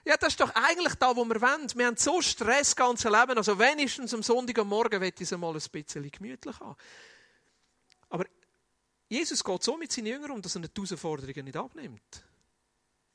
Ja, 0.05 0.17
das 0.17 0.29
ist 0.29 0.39
doch 0.39 0.51
eigentlich 0.55 0.95
da, 0.95 1.15
wo 1.15 1.23
wir 1.25 1.39
wollen. 1.41 1.67
Wir 1.75 1.85
haben 1.85 1.97
so 1.97 2.21
Stress, 2.21 2.69
das 2.69 2.75
ganze 2.75 3.09
Leben. 3.09 3.37
Also 3.37 3.59
wenigstens 3.59 4.13
am 4.13 4.23
Sonntagmorgen 4.23 5.03
ich 5.03 5.21
es 5.21 5.31
mal 5.31 5.53
ein 5.53 5.61
bisschen 5.71 6.09
gemütlich 6.09 6.59
haben. 6.59 6.75
Aber 8.09 8.25
Jesus 9.07 9.43
geht 9.43 9.63
so 9.63 9.77
mit 9.77 9.91
seinen 9.91 10.07
Jüngern 10.07 10.31
um, 10.31 10.41
dass 10.41 10.55
er 10.55 10.61
die 10.61 10.69
Herausforderungen 10.75 11.45
nicht 11.45 11.57
abnimmt. 11.57 12.23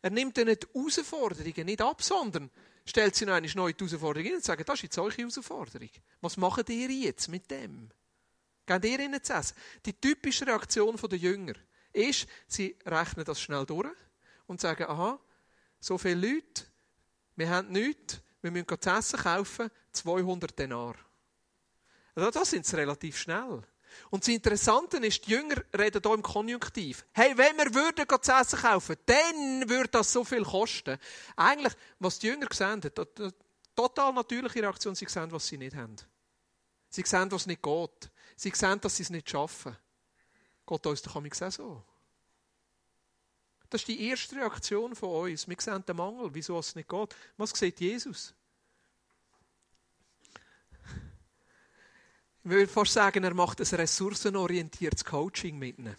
Er 0.04 0.10
nimmt 0.10 0.36
ihnen 0.36 0.54
die 0.54 0.66
Herausforderungen 0.74 1.64
nicht 1.64 1.80
ab, 1.80 2.02
sondern 2.02 2.50
stellt 2.84 3.14
sie 3.14 3.24
noch 3.24 3.32
eine 3.32 3.50
neue 3.54 3.72
Herausforderung 3.72 4.22
hin 4.22 4.34
und 4.34 4.44
sagt, 4.44 4.68
das 4.68 4.74
ist 4.74 4.82
jetzt 4.82 4.98
eure 4.98 5.16
Herausforderung. 5.16 5.88
Was 6.20 6.36
macht 6.36 6.68
ihr 6.68 6.90
jetzt 6.90 7.28
mit 7.28 7.50
dem? 7.50 7.88
Geht 8.66 8.84
ihr 8.84 9.00
ihnen 9.00 9.24
zu 9.24 9.32
essen? 9.32 9.56
Die 9.86 9.94
typische 9.98 10.46
Reaktion 10.46 10.94
der 10.94 11.18
Jünger 11.18 11.54
ist, 11.94 12.26
sie 12.46 12.76
rechnen 12.84 13.24
das 13.24 13.40
schnell 13.40 13.64
durch 13.64 13.96
und 14.46 14.60
sagen, 14.60 14.84
aha, 14.84 15.18
so 15.80 15.96
viele 15.96 16.34
Leute, 16.34 16.66
wir 17.36 17.48
haben 17.48 17.72
nichts, 17.72 18.20
wir 18.42 18.50
müssen 18.50 18.78
zu 18.78 18.90
essen 18.90 19.20
kaufen, 19.20 19.70
200 19.92 20.58
Denar. 20.58 20.96
Also 22.14 22.30
das 22.30 22.50
sind 22.50 22.66
sie 22.66 22.76
relativ 22.76 23.16
schnell. 23.16 23.62
Und 24.10 24.22
das 24.22 24.28
Interessante 24.28 24.96
ist, 24.98 25.26
die 25.26 25.32
Jünger 25.32 25.62
reden 25.76 26.00
hier 26.02 26.14
im 26.14 26.22
Konjunktiv. 26.22 27.04
Hey, 27.12 27.36
wenn 27.36 27.56
wir 27.56 27.74
würden 27.74 28.06
zu 28.22 28.32
essen 28.32 28.58
kaufen, 28.58 28.96
dann 29.06 29.68
würde 29.68 29.88
das 29.88 30.12
so 30.12 30.24
viel 30.24 30.44
kosten. 30.44 30.98
Eigentlich, 31.36 31.74
was 31.98 32.18
die 32.18 32.28
Jünger 32.28 32.48
sehen, 32.52 32.80
total 33.74 34.12
natürliche 34.12 34.62
Reaktion, 34.62 34.94
sie 34.94 35.06
sehen, 35.06 35.30
was 35.32 35.46
sie 35.46 35.58
nicht 35.58 35.76
haben. 35.76 35.96
Sie 36.88 37.02
sehen, 37.04 37.30
was 37.30 37.46
nicht 37.46 37.62
geht. 37.62 38.10
Sie 38.36 38.52
sehen, 38.54 38.80
dass 38.80 38.96
sie 38.96 39.02
es 39.02 39.10
nicht 39.10 39.28
schaffen. 39.28 39.76
Gott 40.66 40.86
uns 40.86 41.02
doch 41.02 41.16
auch 41.16 41.50
so. 41.50 41.82
Das 43.68 43.80
ist 43.80 43.88
die 43.88 44.08
erste 44.08 44.36
Reaktion 44.36 44.94
von 44.94 45.24
uns. 45.24 45.48
Wir 45.48 45.56
sehen 45.58 45.84
den 45.84 45.96
Mangel, 45.96 46.30
wieso 46.32 46.58
es 46.58 46.74
nicht 46.76 46.88
geht. 46.88 47.14
Was 47.36 47.50
sieht 47.50 47.80
Jesus? 47.80 48.32
Ich 52.44 52.50
würde 52.50 52.70
fast 52.70 52.92
sagen, 52.92 53.24
er 53.24 53.32
macht 53.32 53.58
ein 53.60 53.66
ressourcenorientiertes 53.66 55.02
Coaching 55.02 55.58
mit 55.58 55.78
ihnen. 55.78 55.96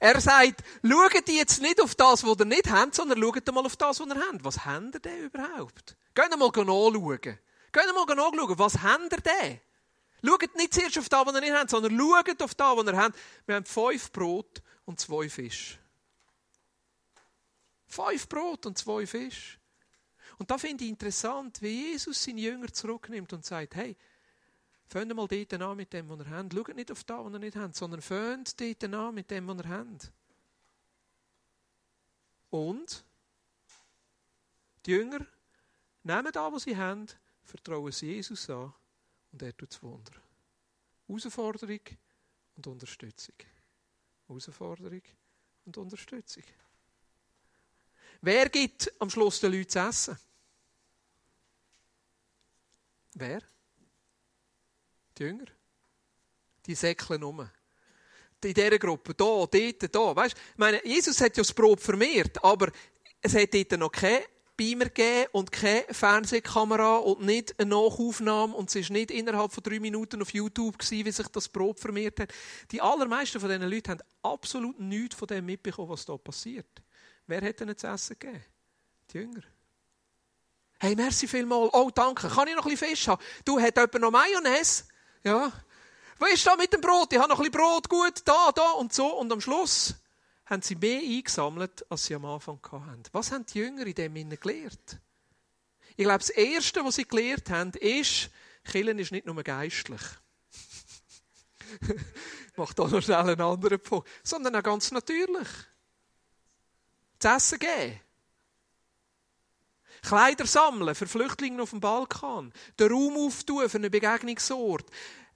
Er 0.00 0.18
sagt, 0.18 0.64
schaut 0.82 1.28
jetzt 1.28 1.60
nicht 1.60 1.80
auf 1.80 1.94
das, 1.94 2.24
was 2.24 2.38
ihr 2.38 2.44
nicht 2.46 2.70
habt, 2.70 2.94
sondern 2.94 3.20
schaut 3.20 3.46
mal 3.52 3.66
auf 3.66 3.76
das, 3.76 4.00
was 4.00 4.06
ihr 4.06 4.14
habt. 4.14 4.44
Was 4.44 4.64
habt 4.64 4.94
ihr 4.94 5.00
denn 5.00 5.24
überhaupt? 5.26 5.94
Geht 6.14 6.30
mal 6.38 6.46
anschauen. 6.46 7.38
Geht 7.70 7.94
mal 7.94 8.02
anschauen, 8.02 8.58
was 8.58 8.82
habt 8.82 9.12
ihr 9.12 9.20
denn? 9.20 9.60
Schaut 10.24 10.56
nicht 10.56 10.72
zuerst 10.72 10.98
auf 10.98 11.08
das, 11.10 11.26
was 11.26 11.34
ihr 11.34 11.40
nicht 11.42 11.52
habt, 11.52 11.70
sondern 11.70 11.98
schaut 11.98 12.42
auf 12.42 12.54
das, 12.54 12.76
was 12.76 12.86
ihr 12.86 12.96
habt. 12.96 13.18
Wir 13.44 13.56
haben 13.56 13.66
fünf 13.66 14.10
Brot 14.10 14.62
und 14.86 14.98
zwei 14.98 15.28
Fische. 15.28 15.78
Fünf 17.88 18.26
Brot 18.26 18.64
und 18.64 18.78
zwei 18.78 19.06
Fische. 19.06 19.58
Und 20.38 20.50
da 20.50 20.58
finde 20.58 20.84
ich 20.84 20.90
interessant, 20.90 21.60
wie 21.62 21.92
Jesus 21.92 22.22
seine 22.22 22.40
Jünger 22.40 22.72
zurücknimmt 22.72 23.32
und 23.32 23.44
sagt, 23.44 23.74
hey, 23.76 23.96
fangt 24.86 25.14
mal 25.14 25.26
dort 25.26 25.52
an 25.54 25.76
mit 25.76 25.92
dem, 25.92 26.08
was 26.08 26.18
ihr 26.20 26.30
habt. 26.30 26.52
Schaut 26.52 26.74
nicht 26.74 26.90
auf 26.90 27.04
das, 27.04 27.24
was 27.24 27.32
ihr 27.32 27.38
nicht 27.38 27.56
habt, 27.56 27.76
sondern 27.76 28.02
fangt 28.02 28.60
dort 28.60 28.84
an 28.84 29.14
mit 29.14 29.30
dem, 29.30 29.46
was 29.46 29.58
ihr 29.58 29.68
habt. 29.68 30.12
Und 32.50 33.04
die 34.86 34.90
Jünger 34.92 35.26
nehmen 36.02 36.32
das, 36.32 36.52
was 36.52 36.62
sie 36.62 36.76
haben, 36.76 37.06
vertrauen 37.42 37.92
sie 37.92 38.06
Jesus 38.06 38.48
an 38.50 38.72
und 39.32 39.42
er 39.42 39.56
tut 39.56 39.70
das 39.70 39.82
Wunder. 39.82 40.12
Herausforderung 41.08 41.80
und 42.56 42.66
Unterstützung. 42.66 43.34
Herausforderung 44.26 45.02
und 45.64 45.76
Unterstützung. 45.76 46.44
Wer 48.20 48.48
gibt 48.48 48.92
am 48.98 49.10
Schluss 49.10 49.40
den 49.40 49.52
Leuten 49.52 49.68
zu 49.68 49.78
essen? 49.78 50.18
Wer? 53.14 53.40
Die 55.16 55.22
Jünger. 55.22 55.46
Die 56.66 56.74
säckeln 56.74 57.22
um. 57.22 57.48
In 58.42 58.52
dieser 58.52 58.78
Gruppe, 58.78 59.14
da, 59.14 59.24
dort, 59.24 59.94
da. 59.94 60.16
Weißt, 60.16 60.36
ich 60.36 60.58
meine, 60.58 60.86
Jesus 60.86 61.20
hat 61.20 61.36
ja 61.36 61.42
das 61.42 61.52
Brot 61.52 61.80
vermehrt, 61.80 62.42
aber 62.44 62.70
es 63.22 63.34
hat 63.34 63.54
dort 63.54 63.72
noch 63.78 63.90
keine 63.90 64.24
Beamer 64.56 64.84
gegeben 64.86 65.28
und 65.32 65.50
keine 65.50 65.84
Fernsehkamera 65.90 66.98
und 66.98 67.22
nicht 67.22 67.58
eine 67.58 67.70
Nachaufnahme 67.70 68.54
und 68.54 68.74
es 68.74 68.88
war 68.88 68.96
nicht 68.96 69.10
innerhalb 69.10 69.52
von 69.52 69.62
drei 69.62 69.80
Minuten 69.80 70.22
auf 70.22 70.32
YouTube 70.32 70.78
gewesen, 70.78 71.06
wie 71.06 71.10
sich 71.10 71.26
das 71.28 71.48
Brot 71.48 71.80
vermehrt 71.80 72.20
hat. 72.20 72.32
Die 72.70 72.80
allermeisten 72.80 73.40
von 73.40 73.48
diesen 73.48 73.68
Leuten 73.68 73.92
haben 73.92 74.02
absolut 74.22 74.78
nichts 74.78 75.16
von 75.16 75.26
dem 75.26 75.46
mitbekommen, 75.46 75.88
was 75.88 76.04
da 76.04 76.16
passiert. 76.16 76.83
Wer 77.26 77.42
hat 77.42 77.60
ihnen 77.60 77.76
zu 77.76 77.86
essen 77.86 78.16
gegeben? 78.18 78.44
Die 79.10 79.18
Jünger. 79.18 79.42
Hey, 80.78 80.94
merci 80.94 81.26
vielmal. 81.26 81.70
Oh, 81.72 81.90
danke. 81.94 82.28
Kann 82.28 82.48
ich 82.48 82.54
noch 82.54 82.66
ein 82.66 82.70
bisschen 82.72 82.88
Fisch 82.88 83.08
haben? 83.08 83.22
Du, 83.44 83.58
hat 83.60 83.76
jemand 83.76 84.00
noch 84.00 84.10
Mayonnaise? 84.10 84.84
Ja. 85.22 85.50
Was 86.18 86.32
ist 86.32 86.46
da 86.46 86.56
mit 86.56 86.72
dem 86.72 86.80
Brot? 86.80 87.12
Ich 87.12 87.18
habe 87.18 87.28
noch 87.28 87.38
ein 87.38 87.50
bisschen 87.50 87.52
Brot. 87.52 87.88
Gut, 87.88 88.22
da, 88.24 88.52
da 88.54 88.72
und 88.72 88.92
so. 88.92 89.18
Und 89.18 89.32
am 89.32 89.40
Schluss 89.40 89.94
haben 90.46 90.62
sie 90.62 90.74
mehr 90.74 91.00
eingesammelt, 91.00 91.90
als 91.90 92.04
sie 92.04 92.14
am 92.14 92.24
Anfang 92.26 92.60
hatten. 92.70 93.02
Was 93.12 93.32
haben 93.32 93.46
die 93.46 93.58
Jünger 93.58 93.86
in 93.86 93.94
dem 93.94 94.16
Innen 94.16 94.38
gelernt? 94.38 95.00
Ich 95.96 96.04
glaube, 96.04 96.18
das 96.18 96.30
Erste, 96.30 96.84
was 96.84 96.96
sie 96.96 97.06
gelernt 97.06 97.48
haben, 97.50 97.70
ist, 97.74 98.30
Killen 98.64 98.98
ist 98.98 99.12
nicht 99.12 99.26
nur 99.26 99.42
geistlich. 99.42 100.02
ich 101.80 102.56
mache 102.56 102.74
da 102.74 102.86
noch 102.86 103.02
schnell 103.02 103.18
einen 103.18 103.40
anderen 103.40 103.80
Punkt. 103.80 104.08
Sondern 104.22 104.56
auch 104.56 104.62
ganz 104.62 104.90
natürlich. 104.90 105.48
Das 107.18 107.52
Essen 107.52 107.58
geben. 107.58 108.00
Kleider 110.02 110.46
sammeln 110.46 110.94
für 110.94 111.06
Flüchtlinge 111.06 111.62
auf 111.62 111.70
dem 111.70 111.80
Balkan. 111.80 112.52
Den 112.78 112.92
Raum 112.92 113.16
auftun 113.16 113.68
für 113.68 113.78
einen 113.78 113.90
Begegnungsort. 113.90 114.90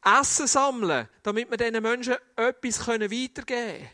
Essen 0.05 0.47
sammeln, 0.47 1.09
damit 1.23 1.51
wir 1.51 1.57
diesen 1.57 1.83
Menschen 1.83 2.17
etwas 2.37 2.87
weitergeben 2.87 3.45
können. 3.47 3.91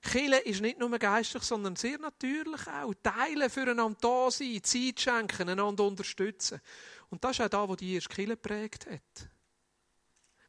Kille 0.00 0.38
ist 0.40 0.60
nicht 0.60 0.78
nur 0.78 0.96
geistlich, 0.98 1.42
sondern 1.42 1.76
sehr 1.76 1.98
natürlich 1.98 2.66
auch. 2.66 2.94
Teilen, 3.02 3.50
füreinander 3.50 3.98
da 4.00 4.30
sein, 4.30 4.62
Zeit 4.62 5.00
schenken, 5.00 5.48
einander 5.48 5.84
unterstützen. 5.84 6.60
Und 7.10 7.22
das 7.24 7.32
ist 7.32 7.44
auch 7.44 7.48
da, 7.48 7.68
wo 7.68 7.76
die 7.76 7.94
erste 7.94 8.14
Kille 8.14 8.36
geprägt 8.36 8.86
hat. 8.86 9.28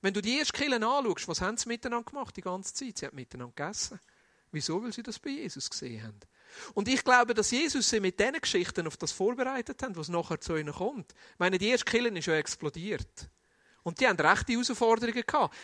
Wenn 0.01 0.13
du 0.13 0.21
die 0.21 0.37
erste 0.37 0.53
Kille 0.53 0.75
anschaust, 0.75 1.27
was 1.27 1.41
haben 1.41 1.57
sie 1.57 1.67
miteinander 1.67 2.09
gemacht 2.09 2.37
die 2.37 2.41
ganze 2.41 2.73
Zeit? 2.73 2.97
Sie 2.97 3.05
haben 3.05 3.15
miteinander 3.15 3.53
gegessen. 3.53 3.99
Wieso? 4.51 4.81
Weil 4.81 4.93
sie 4.93 5.03
das 5.03 5.19
bei 5.19 5.31
Jesus 5.31 5.69
gesehen 5.69 6.03
haben. 6.03 6.19
Und 6.73 6.87
ich 6.87 7.03
glaube, 7.03 7.33
dass 7.33 7.51
Jesus 7.51 7.89
sie 7.89 7.99
mit 7.99 8.19
diesen 8.19 8.39
Geschichten 8.39 8.87
auf 8.87 8.97
das 8.97 9.11
vorbereitet 9.11 9.81
hat, 9.81 9.95
was 9.95 10.09
nachher 10.09 10.39
zu 10.39 10.55
ihnen 10.55 10.73
kommt. 10.73 11.13
Ich 11.33 11.39
meine, 11.39 11.57
die 11.57 11.69
erste 11.69 11.85
Kille 11.85 12.09
ist 12.17 12.25
ja 12.25 12.35
explodiert. 12.35 13.29
Und 13.83 13.99
die 13.99 14.07
haben 14.07 14.19
rechte 14.19 14.53
Herausforderungen 14.53 15.23
gehabt. 15.25 15.55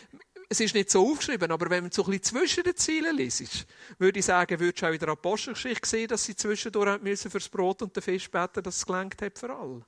Es 0.48 0.60
ist 0.60 0.74
nicht 0.74 0.90
so 0.90 1.10
aufgeschrieben, 1.10 1.50
aber 1.50 1.68
wenn 1.70 1.84
man 1.84 1.92
so 1.92 2.04
ein 2.04 2.10
bisschen 2.10 2.38
zwischen 2.38 2.62
den 2.62 2.76
Zielen 2.76 3.16
liest, 3.16 3.66
würde 3.98 4.18
ich 4.18 4.24
sagen, 4.24 4.60
würdest 4.60 4.82
du 4.82 4.86
auch 4.86 4.92
in 4.92 4.98
der 4.98 5.08
Apostelgeschichte 5.08 5.88
sehen, 5.88 6.08
dass 6.08 6.24
sie 6.24 6.36
zwischendurch 6.36 7.02
müssen 7.02 7.30
fürs 7.30 7.48
Brot 7.48 7.82
und 7.82 7.94
den 7.96 8.02
Fisch 8.02 8.30
beten, 8.30 8.62
dass 8.62 8.76
es 8.76 8.86
gelangt 8.86 9.20
hat 9.20 9.38
für 9.38 9.54
alle. 9.54 9.84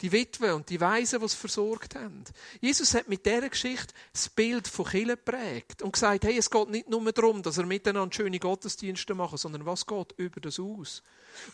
Die 0.00 0.10
Witwe 0.10 0.54
und 0.54 0.68
die 0.70 0.80
Weisen, 0.80 1.20
die 1.20 1.26
es 1.26 1.34
versorgt 1.34 1.94
haben. 1.94 2.24
Jesus 2.60 2.94
hat 2.94 3.08
mit 3.08 3.24
dieser 3.24 3.48
Geschichte 3.48 3.94
das 4.12 4.28
Bild 4.28 4.66
von 4.66 4.86
Kirche 4.86 5.16
geprägt 5.16 5.82
und 5.82 5.92
gesagt, 5.92 6.24
hey, 6.24 6.36
es 6.36 6.50
geht 6.50 6.68
nicht 6.68 6.88
nur 6.88 7.12
darum, 7.12 7.42
dass 7.42 7.58
er 7.58 7.66
miteinander 7.66 8.14
schöne 8.14 8.38
Gottesdienste 8.40 9.14
machen, 9.14 9.38
sondern 9.38 9.64
was 9.64 9.86
geht 9.86 10.12
über 10.16 10.40
das 10.40 10.58
aus? 10.58 11.02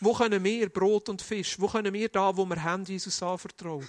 Wo 0.01 0.15
können 0.15 0.43
wir 0.43 0.69
Brot 0.71 1.09
und 1.09 1.21
Fisch, 1.23 1.61
wo 1.61 1.69
können 1.69 1.93
wir 1.93 2.09
da, 2.09 2.37
wo 2.37 2.47
wir 2.47 2.63
haben, 2.63 2.85
Jesus 2.85 3.23
anvertrauen, 3.23 3.87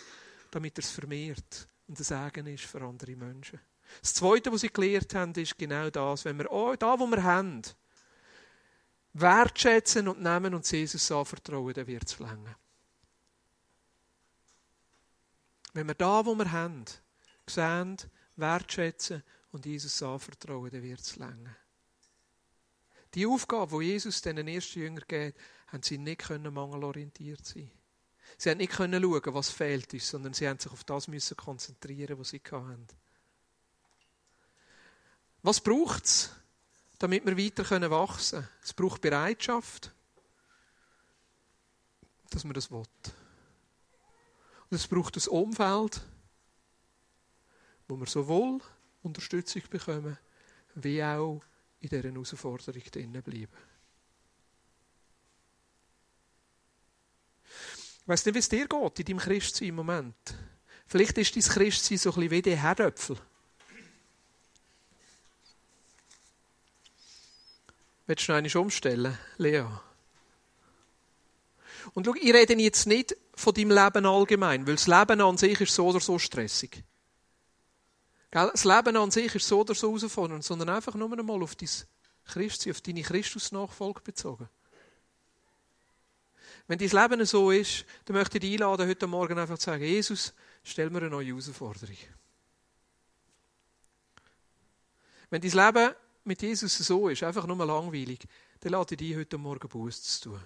damit 0.51 0.77
er 0.77 0.83
es 0.83 0.91
vermehrt 0.91 1.67
und 1.87 1.99
ein 1.99 2.03
Segen 2.03 2.47
ist 2.47 2.65
für 2.65 2.81
andere 2.81 3.15
Menschen. 3.15 3.59
Das 4.01 4.13
Zweite, 4.13 4.51
was 4.51 4.61
sie 4.61 4.71
gelernt 4.71 5.13
haben, 5.13 5.33
ist 5.33 5.57
genau 5.57 5.89
das, 5.89 6.23
wenn 6.23 6.37
wir 6.37 6.51
oh, 6.51 6.73
da, 6.75 6.97
wo 6.97 7.05
wir 7.07 7.23
haben, 7.23 7.61
wertschätzen 9.13 10.07
und 10.07 10.21
nehmen 10.21 10.53
und 10.53 10.69
Jesus 10.71 11.11
anvertrauen, 11.11 11.73
dann 11.73 11.87
wird 11.87 12.05
es 12.05 12.19
länger. 12.19 12.55
Wenn 15.73 15.87
wir 15.87 15.95
da, 15.95 16.25
wo 16.25 16.35
wir 16.35 16.51
haben, 16.51 16.85
sehen, 17.47 17.97
wertschätzen 18.35 19.23
und 19.51 19.65
Jesus 19.65 20.01
anvertrauen, 20.03 20.69
dann 20.69 20.83
wird 20.83 20.99
es 20.99 21.15
länger. 21.15 21.55
Die 23.13 23.25
Aufgabe, 23.25 23.79
die 23.79 23.87
Jesus 23.87 24.21
den 24.21 24.47
ersten 24.47 24.79
Jüngern 24.79 25.03
gibt, 25.07 25.37
haben 25.67 25.83
sie 25.83 25.97
nicht 25.97 26.29
mangelorientiert 26.29 27.45
sein. 27.45 27.71
Sie 28.37 28.49
haben 28.49 28.57
nicht 28.57 28.73
schauen, 28.73 29.21
was 29.33 29.49
fehlt 29.49 29.93
uns, 29.93 30.09
sondern 30.09 30.33
sie 30.33 30.47
haben 30.47 30.59
sich 30.59 30.71
auf 30.71 30.83
das 30.83 31.07
müssen 31.07 31.35
konzentrieren, 31.35 32.17
was 32.17 32.29
sie 32.29 32.41
hatten. 32.49 32.87
Was 35.43 35.59
braucht 35.59 36.05
es, 36.05 36.31
damit 36.99 37.25
wir 37.25 37.37
weiter 37.37 37.91
wachsen 37.91 38.39
können? 38.39 38.49
Es 38.63 38.73
braucht 38.73 39.01
Bereitschaft, 39.01 39.91
dass 42.29 42.43
man 42.43 42.53
das 42.53 42.71
will. 42.71 42.83
Es 44.73 44.87
braucht 44.87 45.17
ein 45.17 45.27
Umfeld, 45.27 46.01
wo 47.89 47.97
wir 47.97 48.05
sowohl 48.05 48.61
Unterstützung 49.03 49.63
bekommen, 49.69 50.17
wie 50.75 51.03
auch 51.03 51.41
in 51.81 51.89
dieser 51.89 52.09
Herausforderung 52.09 52.81
drinnen 52.89 53.21
bleiben. 53.21 53.51
Ich 58.01 58.07
weiss 58.07 58.25
nicht, 58.25 58.33
wie 58.33 58.39
es 58.39 58.47
dir 58.47 58.67
geht 58.67 58.99
in 58.99 59.05
deinem 59.05 59.19
Christsein 59.19 59.67
im 59.67 59.75
Moment. 59.75 60.35
Vielleicht 60.87 61.17
ist 61.17 61.35
dein 61.35 61.43
Christsein 61.43 61.97
so 61.97 62.11
ein 62.11 62.15
bisschen 62.15 62.31
wie 62.31 62.41
die 62.41 62.57
Herdöpfel. 62.57 63.17
Willst 68.07 68.27
du 68.27 68.41
noch 68.41 68.55
umstellen, 68.55 69.17
Lea? 69.37 69.65
Und 71.93 72.05
schau, 72.05 72.15
ich 72.15 72.33
rede 72.33 72.53
jetzt 72.55 72.85
nicht 72.87 73.15
von 73.35 73.53
deinem 73.53 73.71
Leben 73.71 74.05
allgemein, 74.05 74.67
weil 74.67 74.75
das 74.75 74.87
Leben 74.87 75.21
an 75.21 75.37
sich 75.37 75.59
ist 75.59 75.73
so 75.73 75.87
oder 75.87 75.99
so 75.99 76.19
stressig. 76.19 76.83
Das 78.31 78.63
Leben 78.63 78.95
an 78.95 79.11
sich 79.11 79.35
ist 79.35 79.47
so 79.47 79.61
oder 79.61 79.75
so 79.75 79.89
herausfordernd, 79.89 80.43
sondern 80.43 80.69
einfach 80.69 80.95
nur 80.95 81.11
einmal 81.11 81.43
auf 81.43 81.55
dein 81.55 81.69
Christsein, 82.25 82.71
auf 82.71 82.81
deine 82.81 83.01
Christusnachfolge 83.01 84.01
bezogen. 84.01 84.47
Wenn 86.67 86.79
dein 86.79 86.89
Leben 86.89 87.25
so 87.25 87.51
ist, 87.51 87.85
dann 88.05 88.15
möchte 88.15 88.37
ich 88.37 88.41
dich 88.41 88.53
einladen, 88.53 88.87
heute 88.87 89.07
Morgen 89.07 89.37
einfach 89.37 89.57
zu 89.57 89.65
sagen, 89.65 89.83
Jesus, 89.83 90.33
stell 90.63 90.89
mir 90.89 90.99
eine 90.99 91.09
neue 91.09 91.27
Herausforderung. 91.27 91.97
Wenn 95.29 95.41
dein 95.41 95.51
Leben 95.51 95.95
mit 96.23 96.41
Jesus 96.41 96.77
so 96.77 97.09
ist, 97.09 97.23
einfach 97.23 97.45
nur 97.47 97.65
langweilig, 97.65 98.19
dann 98.61 98.71
lade 98.71 98.93
ich 98.93 98.99
dich 98.99 99.15
heute 99.15 99.37
Morgen 99.37 99.67
Buß 99.67 100.01
zu 100.01 100.29
tun. 100.29 100.41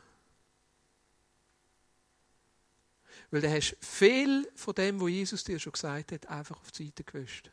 Weil 3.31 3.41
du 3.41 3.51
hast 3.51 3.75
viel 3.81 4.49
von 4.55 4.75
dem, 4.75 5.01
was 5.01 5.09
Jesus 5.09 5.43
dir 5.43 5.59
schon 5.59 5.73
gesagt 5.73 6.11
hat, 6.11 6.27
einfach 6.27 6.59
auf 6.61 6.71
die 6.71 6.85
Seite 6.85 7.03
gewischt. 7.03 7.51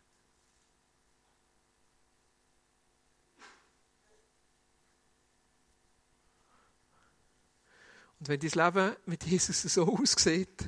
Und 8.21 8.29
wenn 8.29 8.39
dein 8.39 8.51
Leben 8.51 8.97
mit 9.07 9.25
Jesus 9.25 9.63
so 9.63 9.99
aussieht, 9.99 10.65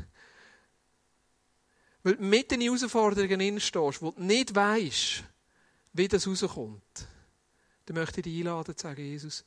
weil 2.03 2.17
du 2.17 2.23
mitten 2.23 2.61
in 2.61 2.63
Herausforderungen 2.63 3.61
stehst, 3.61 4.03
wo 4.03 4.11
du 4.11 4.23
nicht 4.23 4.55
weißt, 4.55 5.23
wie 5.93 6.09
das 6.09 6.27
rauskommt, 6.27 7.07
dann 7.87 7.97
möchte 7.97 8.21
ich 8.21 8.25
dich 8.25 8.39
einladen, 8.39 8.77
zu 8.77 8.83
sagen, 8.83 9.05
Jesus, 9.05 9.45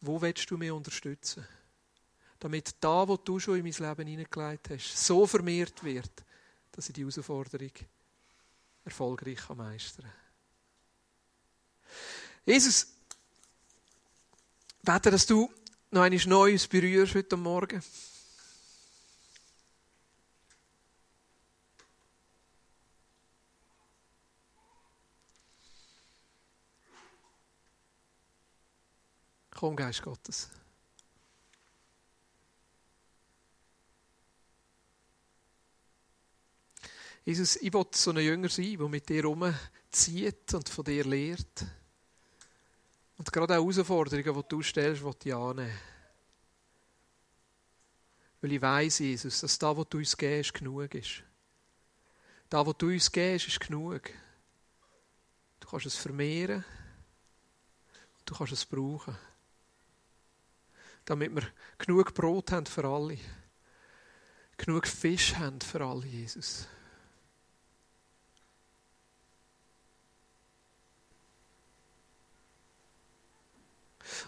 wo 0.00 0.20
willst 0.20 0.50
du 0.50 0.58
mich 0.58 0.70
unterstützen? 0.70 1.46
Damit 2.40 2.74
da, 2.80 3.06
wo 3.06 3.16
du 3.18 3.38
schon 3.38 3.58
in 3.58 3.62
mein 3.62 3.72
Leben 3.72 4.08
hineingelegt 4.08 4.70
hast, 4.70 5.06
so 5.06 5.26
vermehrt 5.26 5.84
wird, 5.84 6.24
dass 6.72 6.88
ich 6.88 6.94
die 6.94 7.02
Herausforderung 7.02 7.72
erfolgreich 8.84 9.48
meistern 9.50 10.06
kann. 10.06 10.14
Jesus, 12.46 12.86
bete, 14.82 15.10
dass 15.10 15.26
du 15.26 15.52
noch 15.90 16.04
etwas 16.04 16.26
Neues 16.26 16.66
berührst 16.66 17.14
heute 17.14 17.36
Morgen. 17.36 17.82
Komm, 29.50 29.76
Geist 29.76 30.00
Gottes. 30.00 30.48
Jesus, 37.30 37.54
ich 37.62 37.72
will 37.72 37.86
so 37.92 38.10
ein 38.10 38.16
Jünger 38.16 38.48
sein, 38.48 38.76
der 38.76 38.88
mit 38.88 39.08
dir 39.08 39.24
rumzieht 39.24 40.52
und 40.52 40.68
von 40.68 40.84
dir 40.84 41.04
lehrt. 41.04 41.64
Und 43.16 43.32
gerade 43.32 43.56
auch 43.56 43.70
Herausforderungen, 43.70 44.34
die 44.34 44.48
du 44.48 44.62
stellst, 44.62 45.04
will 45.04 45.14
ich 45.22 45.32
annehmen. 45.32 45.78
Weil 48.40 48.52
ich 48.52 48.60
weiss, 48.60 48.98
Jesus, 48.98 49.42
dass 49.42 49.56
das, 49.60 49.76
was 49.76 49.88
du 49.88 49.98
uns 49.98 50.16
gibst, 50.16 50.54
genug 50.54 50.92
ist. 50.92 51.22
Das, 52.48 52.66
was 52.66 52.76
du 52.78 52.88
uns 52.88 53.12
gibst, 53.12 53.46
ist 53.46 53.60
genug. 53.60 54.10
Du 55.60 55.68
kannst 55.68 55.86
es 55.86 55.94
vermehren 55.94 56.64
und 58.18 58.22
du 58.28 58.34
kannst 58.34 58.54
es 58.54 58.66
brauchen. 58.66 59.16
Damit 61.04 61.32
wir 61.32 61.46
genug 61.78 62.12
Brot 62.12 62.50
haben 62.50 62.66
für 62.66 62.84
alle. 62.84 63.18
Genug 64.56 64.88
Fisch 64.88 65.36
haben 65.36 65.60
für 65.60 65.80
alle, 65.80 66.06
Jesus. 66.06 66.66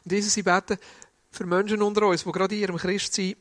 Und 0.04 0.12
Jesus, 0.12 0.36
ich 0.36 0.44
bete 0.44 0.78
für 1.30 1.46
Menschen 1.46 1.82
unter 1.82 2.06
uns, 2.06 2.24
die 2.24 2.32
gerade 2.32 2.54
in 2.54 2.60
ihrem 2.60 2.76
Christsein 2.76 3.36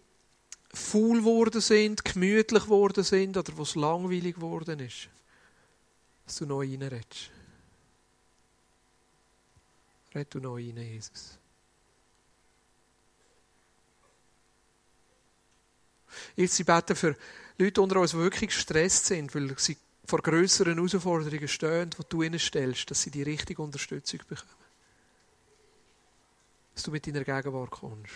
faul 0.74 1.20
geworden 1.20 1.62
sind, 1.62 2.06
gemütlich 2.06 2.64
geworden 2.64 3.04
sind 3.04 3.36
oder 3.38 3.58
wo 3.58 3.64
es 3.64 3.76
langweilig 3.76 4.36
geworden 4.36 4.80
ist, 4.80 5.10
dass 6.26 6.38
du 6.38 6.46
neu 6.46 6.66
reinredest. 6.66 7.32
Red 10.14 10.34
du 10.34 10.40
neu 10.40 10.56
rein, 10.56 10.78
Jesus. 10.78 11.38
Ich 16.36 16.66
bete 16.66 16.96
für 16.96 17.16
Leute 17.58 17.82
unter 17.82 18.00
uns, 18.00 18.12
die 18.12 18.18
wirklich 18.18 18.50
gestresst 18.50 19.06
sind, 19.06 19.34
weil 19.34 19.58
sie 19.58 19.78
vor 20.06 20.22
grösseren 20.22 20.76
Herausforderungen 20.76 21.48
stehen, 21.48 21.90
die 21.92 22.04
du 22.10 22.24
ihnen 22.24 22.40
stellst, 22.40 22.92
dass 22.92 23.02
sie 23.02 23.12
die 23.12 23.24
richtige 23.24 23.62
Unterstützung 23.62 24.20
bekommen 24.28 24.50
dass 26.74 26.84
du 26.84 26.92
mit 26.92 27.06
deiner 27.08 27.24
Gegenwart 27.24 27.72
kommst. 27.72 28.14